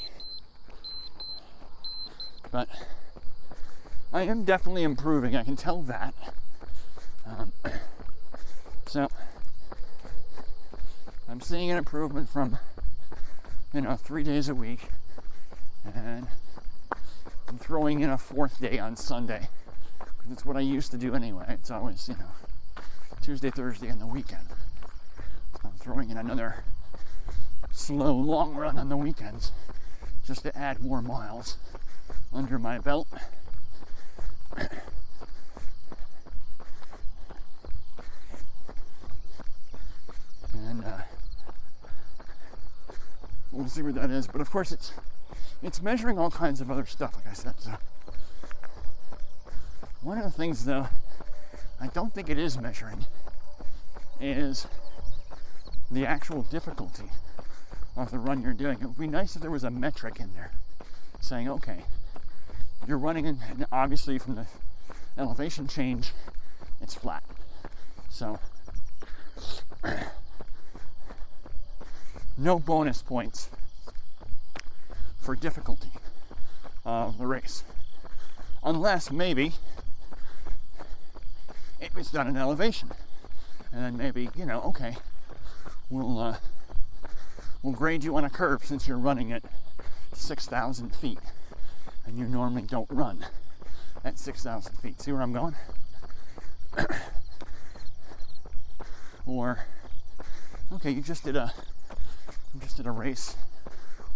[2.50, 2.68] But
[4.12, 5.34] I am definitely improving.
[5.34, 6.14] I can tell that.
[7.26, 7.52] Um,
[8.86, 9.08] so
[11.28, 12.58] I'm seeing an improvement from
[13.72, 14.88] you know three days a week,
[15.84, 16.28] and
[17.48, 19.48] I'm throwing in a fourth day on Sunday
[19.98, 21.44] because it's what I used to do anyway.
[21.48, 22.30] It's always you know
[23.22, 24.48] Tuesday, Thursday, and the weekend.
[25.54, 26.64] So I'm throwing in another
[27.70, 29.52] slow long run on the weekends
[30.26, 31.58] just to add more miles
[32.32, 33.08] under my belt.
[40.54, 40.98] and uh,
[43.54, 44.26] we'll see what that is.
[44.26, 44.92] But of course, it's
[45.62, 47.60] it's measuring all kinds of other stuff, like I said.
[47.60, 47.72] So
[50.02, 50.88] one of the things, though,
[51.80, 53.06] I don't think it is measuring
[54.20, 54.66] is
[55.90, 57.10] the actual difficulty
[57.96, 58.78] of the run you're doing.
[58.80, 60.52] It would be nice if there was a metric in there
[61.20, 61.84] saying, okay,
[62.86, 64.46] you're running, in, and obviously from the
[65.16, 66.12] elevation change,
[66.80, 67.24] it's flat.
[68.10, 68.38] So,
[72.36, 73.50] no bonus points
[75.20, 75.90] for difficulty
[76.84, 77.64] of the race.
[78.62, 79.52] Unless maybe
[81.80, 82.90] it was done in elevation.
[83.72, 84.96] And then maybe, you know, okay,
[85.90, 86.36] we'll, uh,
[87.62, 89.42] we'll grade you on a curve since you're running at
[90.12, 91.18] 6,000 feet
[92.06, 93.26] and you normally don't run
[94.04, 95.00] at 6,000 feet.
[95.00, 95.54] See where I'm going?
[99.26, 99.66] or,
[100.72, 101.52] okay, you just did a,
[102.60, 103.36] just did a race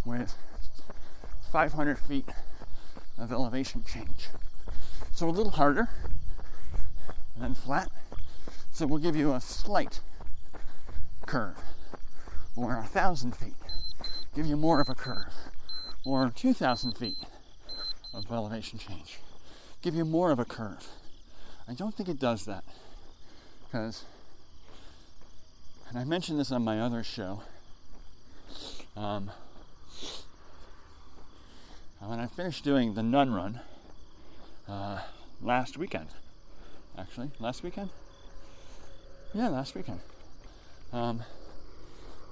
[0.05, 0.35] with
[1.51, 2.29] 500 feet
[3.19, 4.29] of elevation change.
[5.13, 5.89] So a little harder
[7.37, 7.91] than flat.
[8.73, 10.01] So we'll give you a slight
[11.27, 11.59] curve,
[12.57, 13.55] or a thousand feet,
[14.35, 15.35] give you more of a curve,
[16.05, 17.19] or 2,000 feet
[18.15, 19.19] of elevation change,
[19.83, 20.87] give you more of a curve.
[21.69, 22.65] I don't think it does that
[23.65, 24.05] because,
[25.89, 27.43] and I mentioned this on my other show.
[28.99, 29.31] Um,
[32.01, 33.61] when I finished doing the Nun Run
[34.69, 35.03] uh,
[35.41, 36.09] last weekend,
[36.99, 37.91] actually, last weekend,
[39.33, 40.01] yeah, last weekend.
[40.93, 41.23] Um,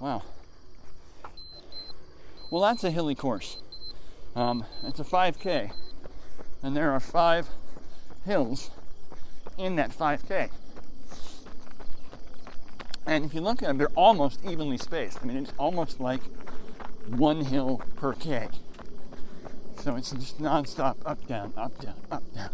[0.01, 0.24] wow.
[2.51, 3.59] Well, that's a hilly course.
[4.34, 5.70] Um, it's a 5K,
[6.64, 7.48] and there are five
[8.24, 8.70] hills
[9.56, 10.51] in that 5K.
[13.06, 15.20] And if you look at them, they're almost evenly spaced.
[15.22, 16.22] I mean, it's almost like
[17.08, 18.48] one hill per K.
[19.78, 22.50] So it's just nonstop up, down, up, down, up, down.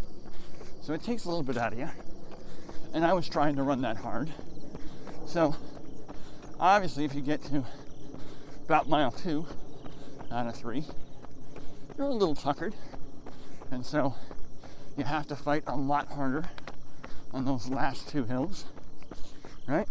[0.81, 1.89] So it takes a little bit out of you.
[2.93, 4.31] And I was trying to run that hard.
[5.25, 5.55] So
[6.59, 7.65] obviously, if you get to
[8.65, 9.47] about mile two
[10.31, 10.83] out of three,
[11.97, 12.75] you're a little tuckered.
[13.71, 14.15] And so
[14.95, 16.49] you have to fight a lot harder
[17.31, 18.65] on those last two hills,
[19.67, 19.87] right?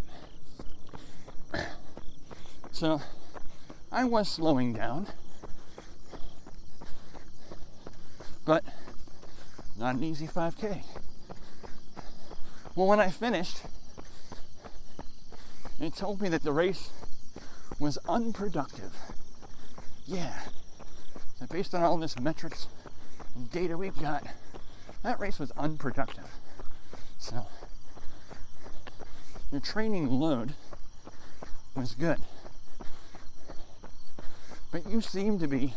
[2.74, 3.02] So
[3.92, 5.06] I was slowing down,
[8.46, 8.64] but
[9.78, 10.82] not an easy 5K.
[12.74, 13.58] Well, when I finished,
[15.78, 16.88] it told me that the race
[17.78, 18.96] was unproductive.
[20.06, 20.40] Yeah.
[21.38, 22.68] So based on all this metrics
[23.34, 24.26] and data we've got,
[25.02, 26.30] that race was unproductive.
[27.18, 27.46] So
[29.50, 30.54] your training load
[31.76, 32.18] was good.
[34.72, 35.74] But you seem to be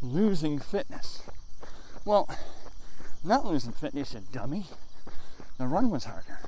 [0.00, 1.22] losing fitness.
[2.06, 2.28] Well,
[3.22, 4.64] not losing fitness, you dummy.
[5.58, 6.40] The run was harder.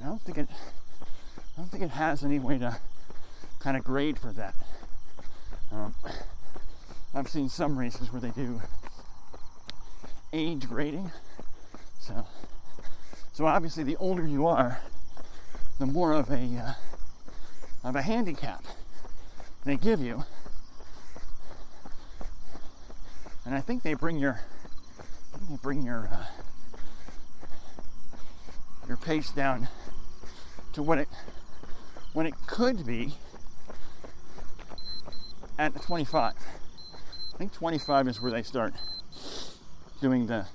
[0.00, 2.78] I don't think it I don't think it has any way to
[3.60, 4.54] kind of grade for that.
[5.72, 5.94] Um,
[7.14, 8.60] I've seen some races where they do
[10.32, 11.10] age grading.
[11.98, 12.26] So,
[13.32, 14.80] so obviously, the older you are,
[15.78, 16.72] the more of a uh,
[17.88, 18.64] of a handicap
[19.64, 20.24] they give you.
[23.46, 24.40] And I think they bring your
[25.48, 26.24] they bring your uh,
[28.88, 29.68] your pace down
[30.72, 31.08] to what it
[32.12, 33.14] when it could be
[35.56, 36.34] at 25.
[36.34, 38.74] I think 25 is where they start
[40.00, 40.46] doing the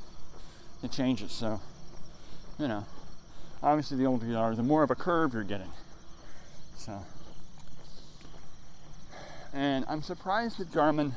[0.82, 1.32] the changes.
[1.32, 1.62] So,
[2.60, 2.86] you know,
[3.64, 5.72] obviously the older you are, the more of a curve you're getting.
[6.76, 7.06] So,
[9.54, 11.14] and I'm surprised that Garmin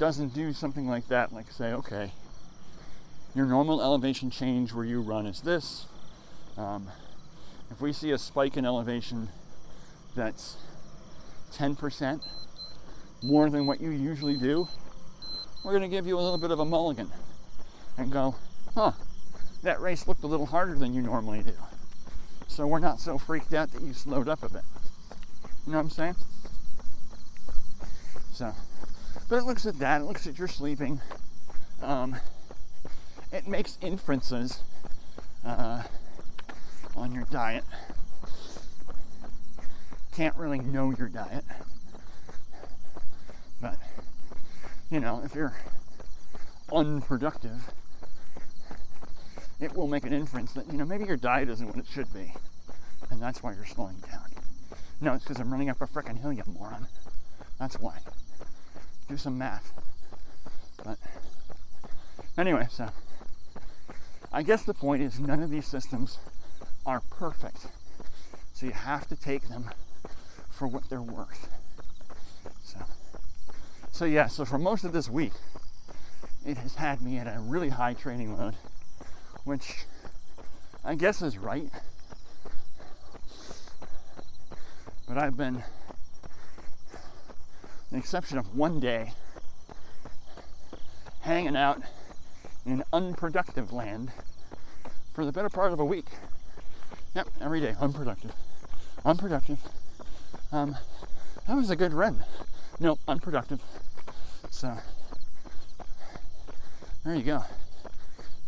[0.00, 2.10] doesn't do something like that, like say, okay,
[3.34, 5.86] your normal elevation change where you run is this.
[6.56, 6.88] Um,
[7.70, 9.28] if we see a spike in elevation
[10.16, 10.56] that's
[11.52, 12.24] 10%
[13.22, 14.68] more than what you usually do,
[15.62, 17.10] we're going to give you a little bit of a mulligan
[17.98, 18.36] and go,
[18.74, 18.92] huh,
[19.62, 21.52] that race looked a little harder than you normally do.
[22.48, 24.62] So we're not so freaked out that you slowed up a bit.
[25.66, 26.16] You know what I'm saying?
[28.32, 28.54] So,
[29.30, 31.00] but it looks at that, it looks at your sleeping.
[31.82, 32.16] Um,
[33.32, 34.60] it makes inferences
[35.44, 35.84] uh,
[36.96, 37.62] on your diet.
[40.12, 41.44] Can't really know your diet.
[43.62, 43.76] But,
[44.90, 45.54] you know, if you're
[46.72, 47.72] unproductive,
[49.60, 52.12] it will make an inference that, you know, maybe your diet isn't what it should
[52.12, 52.34] be.
[53.10, 54.26] And that's why you're slowing down.
[55.00, 56.88] No, it's because I'm running up a frickin' hill, you moron.
[57.60, 57.98] That's why.
[59.10, 59.72] Do some math.
[60.84, 60.96] But
[62.38, 62.90] anyway, so
[64.32, 66.18] I guess the point is none of these systems
[66.86, 67.66] are perfect.
[68.54, 69.68] So you have to take them
[70.48, 71.48] for what they're worth.
[72.62, 72.78] So
[73.90, 75.32] so yeah, so for most of this week,
[76.46, 78.54] it has had me at a really high training load,
[79.42, 79.86] which
[80.84, 81.68] I guess is right.
[85.08, 85.64] But I've been,
[87.90, 89.12] the exception of one day,
[91.22, 91.82] hanging out
[92.64, 94.12] in unproductive land
[95.12, 96.06] for the better part of a week.
[97.14, 98.32] Yep, every day, unproductive.
[99.04, 99.58] Unproductive.
[100.52, 100.76] Um,
[101.48, 102.24] that was a good run.
[102.78, 103.60] No, unproductive.
[104.50, 104.76] So
[107.04, 107.44] there you go.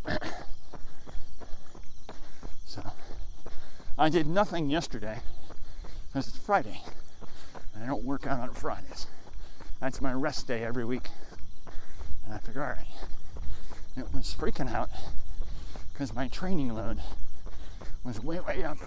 [2.66, 2.82] so
[3.98, 5.20] I did nothing yesterday
[6.08, 6.82] because it's Friday.
[7.74, 9.06] And I don't work out on Fridays.
[9.82, 11.08] That's my rest day every week.
[12.24, 12.86] And I figure, all right,
[13.96, 14.88] it was freaking out
[15.92, 17.00] because my training load
[18.04, 18.78] was way, way up.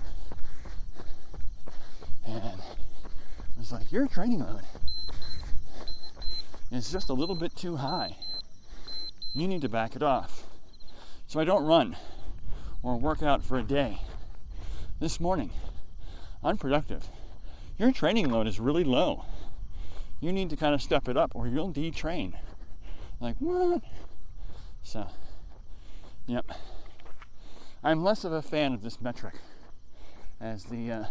[2.26, 4.62] And it was like, your training load
[6.72, 8.16] is just a little bit too high.
[9.34, 10.46] You need to back it off.
[11.28, 11.98] So I don't run
[12.82, 14.00] or work out for a day.
[15.02, 15.50] This morning,
[16.42, 17.10] unproductive.
[17.78, 19.26] Your training load is really low.
[20.20, 22.34] You need to kind of step it up or you'll detrain.
[23.20, 23.82] Like, what?
[24.84, 25.08] So,
[26.26, 26.46] yep.
[27.84, 29.36] I'm less of a fan of this metric
[30.42, 31.06] as the uh,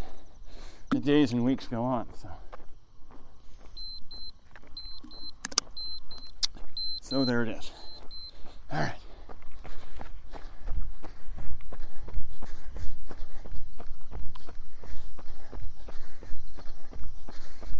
[0.90, 2.08] the days and weeks go on.
[2.16, 2.28] So.
[7.00, 7.70] So there it is.
[8.72, 8.94] All right.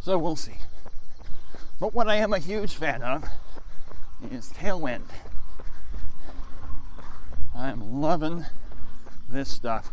[0.01, 0.53] So we'll see.
[1.85, 3.29] But what I am a huge fan of
[4.31, 5.05] is Tailwind.
[7.55, 8.47] I am loving
[9.29, 9.91] this stuff.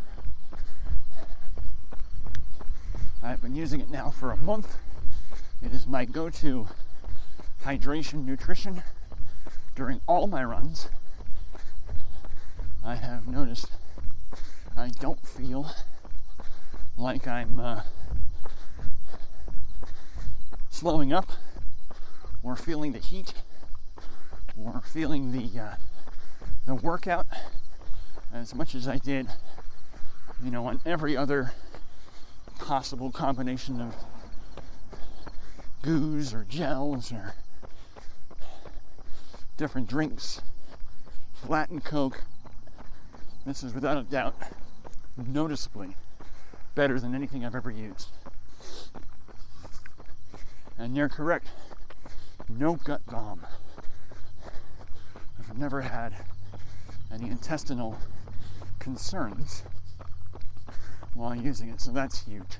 [3.22, 4.78] I've been using it now for a month.
[5.62, 6.70] It is my go to
[7.66, 8.84] hydration nutrition
[9.76, 10.88] during all my runs.
[12.86, 13.70] I have noticed
[14.78, 15.70] I don't feel
[16.96, 17.82] like I'm uh,
[20.70, 21.30] slowing up
[22.44, 23.34] or feeling the heat
[24.58, 25.76] or feeling the uh,
[26.66, 27.26] the workout
[28.34, 29.28] as much as I did,
[30.44, 31.54] you know, on every other
[32.60, 33.96] possible combination of
[35.82, 37.34] goos or gels or
[39.58, 40.42] different drinks,
[41.34, 42.24] flat and coke.
[43.46, 44.36] This is without a doubt
[45.18, 45.96] noticeably
[46.76, 48.10] better than anything I've ever used.
[50.78, 51.48] And you're correct.
[52.58, 53.46] No gut bomb.
[55.40, 56.14] I've never had
[57.12, 57.98] any intestinal
[58.80, 59.64] concerns
[61.14, 62.58] while using it, so that's huge.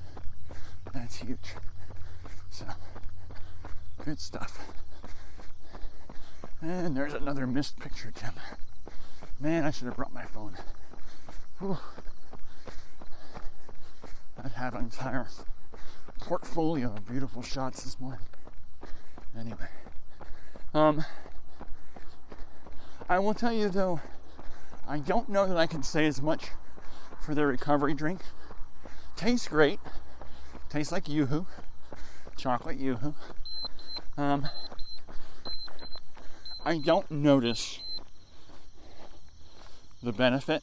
[0.92, 1.54] That's huge.
[2.50, 2.66] So,
[4.04, 4.58] good stuff.
[6.60, 8.32] And there's another missed picture, Tim.
[9.40, 10.56] Man, I should have brought my phone.
[11.58, 11.78] Whew.
[14.42, 15.26] I'd have an entire
[16.20, 18.20] portfolio of beautiful shots this morning.
[19.38, 19.68] Anyway,
[20.74, 21.04] um,
[23.08, 24.00] I will tell you though,
[24.88, 26.50] I don't know that I can say as much
[27.20, 28.20] for their recovery drink.
[29.16, 29.78] Tastes great.
[30.68, 31.46] Tastes like Yoo-Hoo,
[32.36, 33.14] chocolate Yoo-Hoo.
[34.16, 34.48] Um,
[36.64, 37.80] I don't notice
[40.02, 40.62] the benefit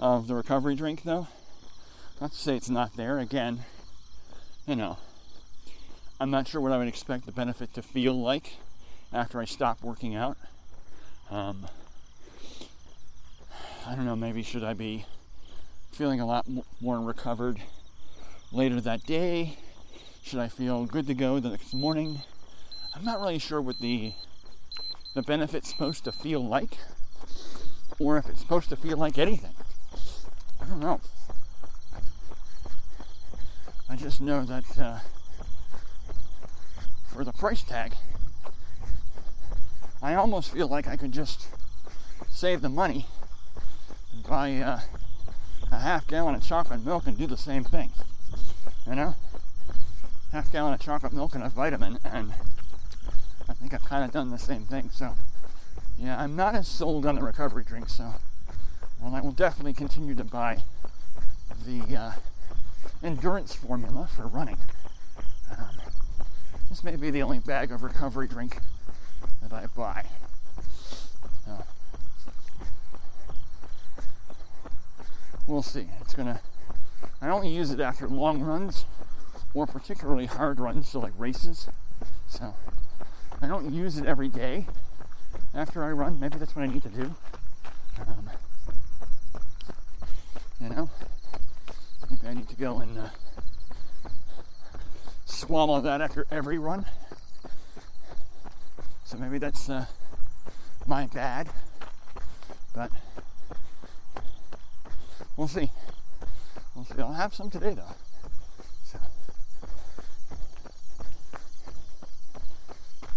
[0.00, 1.28] of the recovery drink though.
[2.20, 3.18] Not to say it's not there.
[3.18, 3.60] Again,
[4.66, 4.98] you know,
[6.20, 8.54] I'm not sure what I would expect the benefit to feel like
[9.12, 10.36] after I stop working out.
[11.30, 11.66] Um,
[13.86, 15.06] I don't know, maybe should I be
[15.92, 16.46] feeling a lot
[16.80, 17.60] more recovered
[18.52, 19.58] later that day?
[20.22, 22.20] Should I feel good to go the next morning?
[22.94, 24.12] I'm not really sure what the
[25.14, 26.78] the benefit's supposed to feel like
[27.98, 29.54] or if it's supposed to feel like anything.
[30.60, 31.00] I don't know.
[33.88, 34.98] I just know that uh,
[37.08, 37.94] for the price tag,
[40.00, 41.48] I almost feel like I could just
[42.30, 43.06] save the money
[44.12, 44.80] and buy uh,
[45.72, 47.90] a half gallon of chocolate milk and do the same thing.
[48.86, 49.14] You know?
[50.30, 52.32] Half gallon of chocolate milk and a vitamin, and
[53.48, 54.90] I think I've kind of done the same thing.
[54.92, 55.14] So,
[55.98, 58.14] yeah, I'm not as sold on the recovery drink, so
[59.00, 60.58] well, I will definitely continue to buy
[61.66, 62.12] the uh,
[63.02, 64.58] endurance formula for running.
[65.50, 65.76] Um,
[66.68, 68.58] this may be the only bag of recovery drink
[69.42, 70.04] that I buy.
[71.48, 71.62] Uh,
[75.46, 75.88] we'll see.
[76.00, 76.40] It's gonna.
[77.20, 78.84] I only use it after long runs
[79.54, 81.68] or particularly hard runs, so like races.
[82.28, 82.54] So
[83.40, 84.66] I don't use it every day
[85.54, 86.20] after I run.
[86.20, 87.14] Maybe that's what I need to do.
[88.00, 88.30] Um,
[90.60, 90.90] you know,
[92.10, 93.08] maybe I need to go and uh,
[95.24, 96.84] swallow that after every run.
[99.08, 99.86] So maybe that's uh,
[100.86, 101.48] my bad,
[102.74, 102.90] but
[105.34, 105.70] we'll see.
[106.74, 107.00] We'll see.
[107.00, 107.94] I'll have some today though.
[108.84, 108.98] So.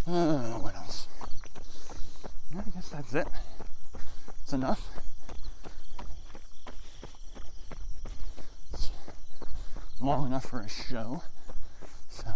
[0.07, 1.07] Uh, what else?
[2.57, 3.27] I guess that's it.
[4.43, 4.87] It's enough.
[8.71, 8.91] It's
[9.99, 11.21] long enough for a show.
[12.09, 12.27] So,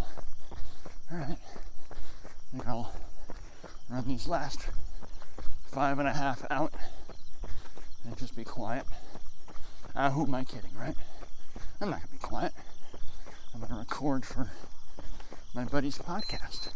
[1.09, 1.37] alright.
[1.39, 2.91] I think I'll
[4.05, 4.67] run these last
[5.71, 6.73] five and a half out
[8.03, 8.85] and just be quiet.
[9.95, 10.95] Ah, who am I kidding, right?
[11.81, 12.53] I'm not gonna be quiet.
[13.53, 14.51] I'm gonna record for
[15.53, 16.69] my buddy's podcast.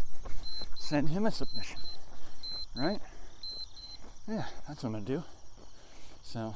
[0.78, 1.80] Send him a submission,
[2.76, 3.00] right?
[4.28, 5.24] Yeah, that's what I'm gonna do.
[6.24, 6.56] So,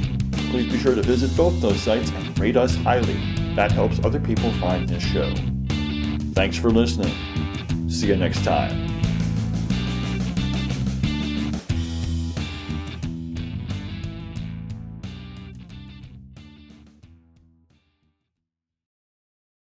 [0.51, 3.21] Please be sure to visit both those sites and rate us highly.
[3.55, 5.35] That helps other people find this show.
[6.33, 7.15] Thanks for listening.
[7.91, 8.84] See you next time.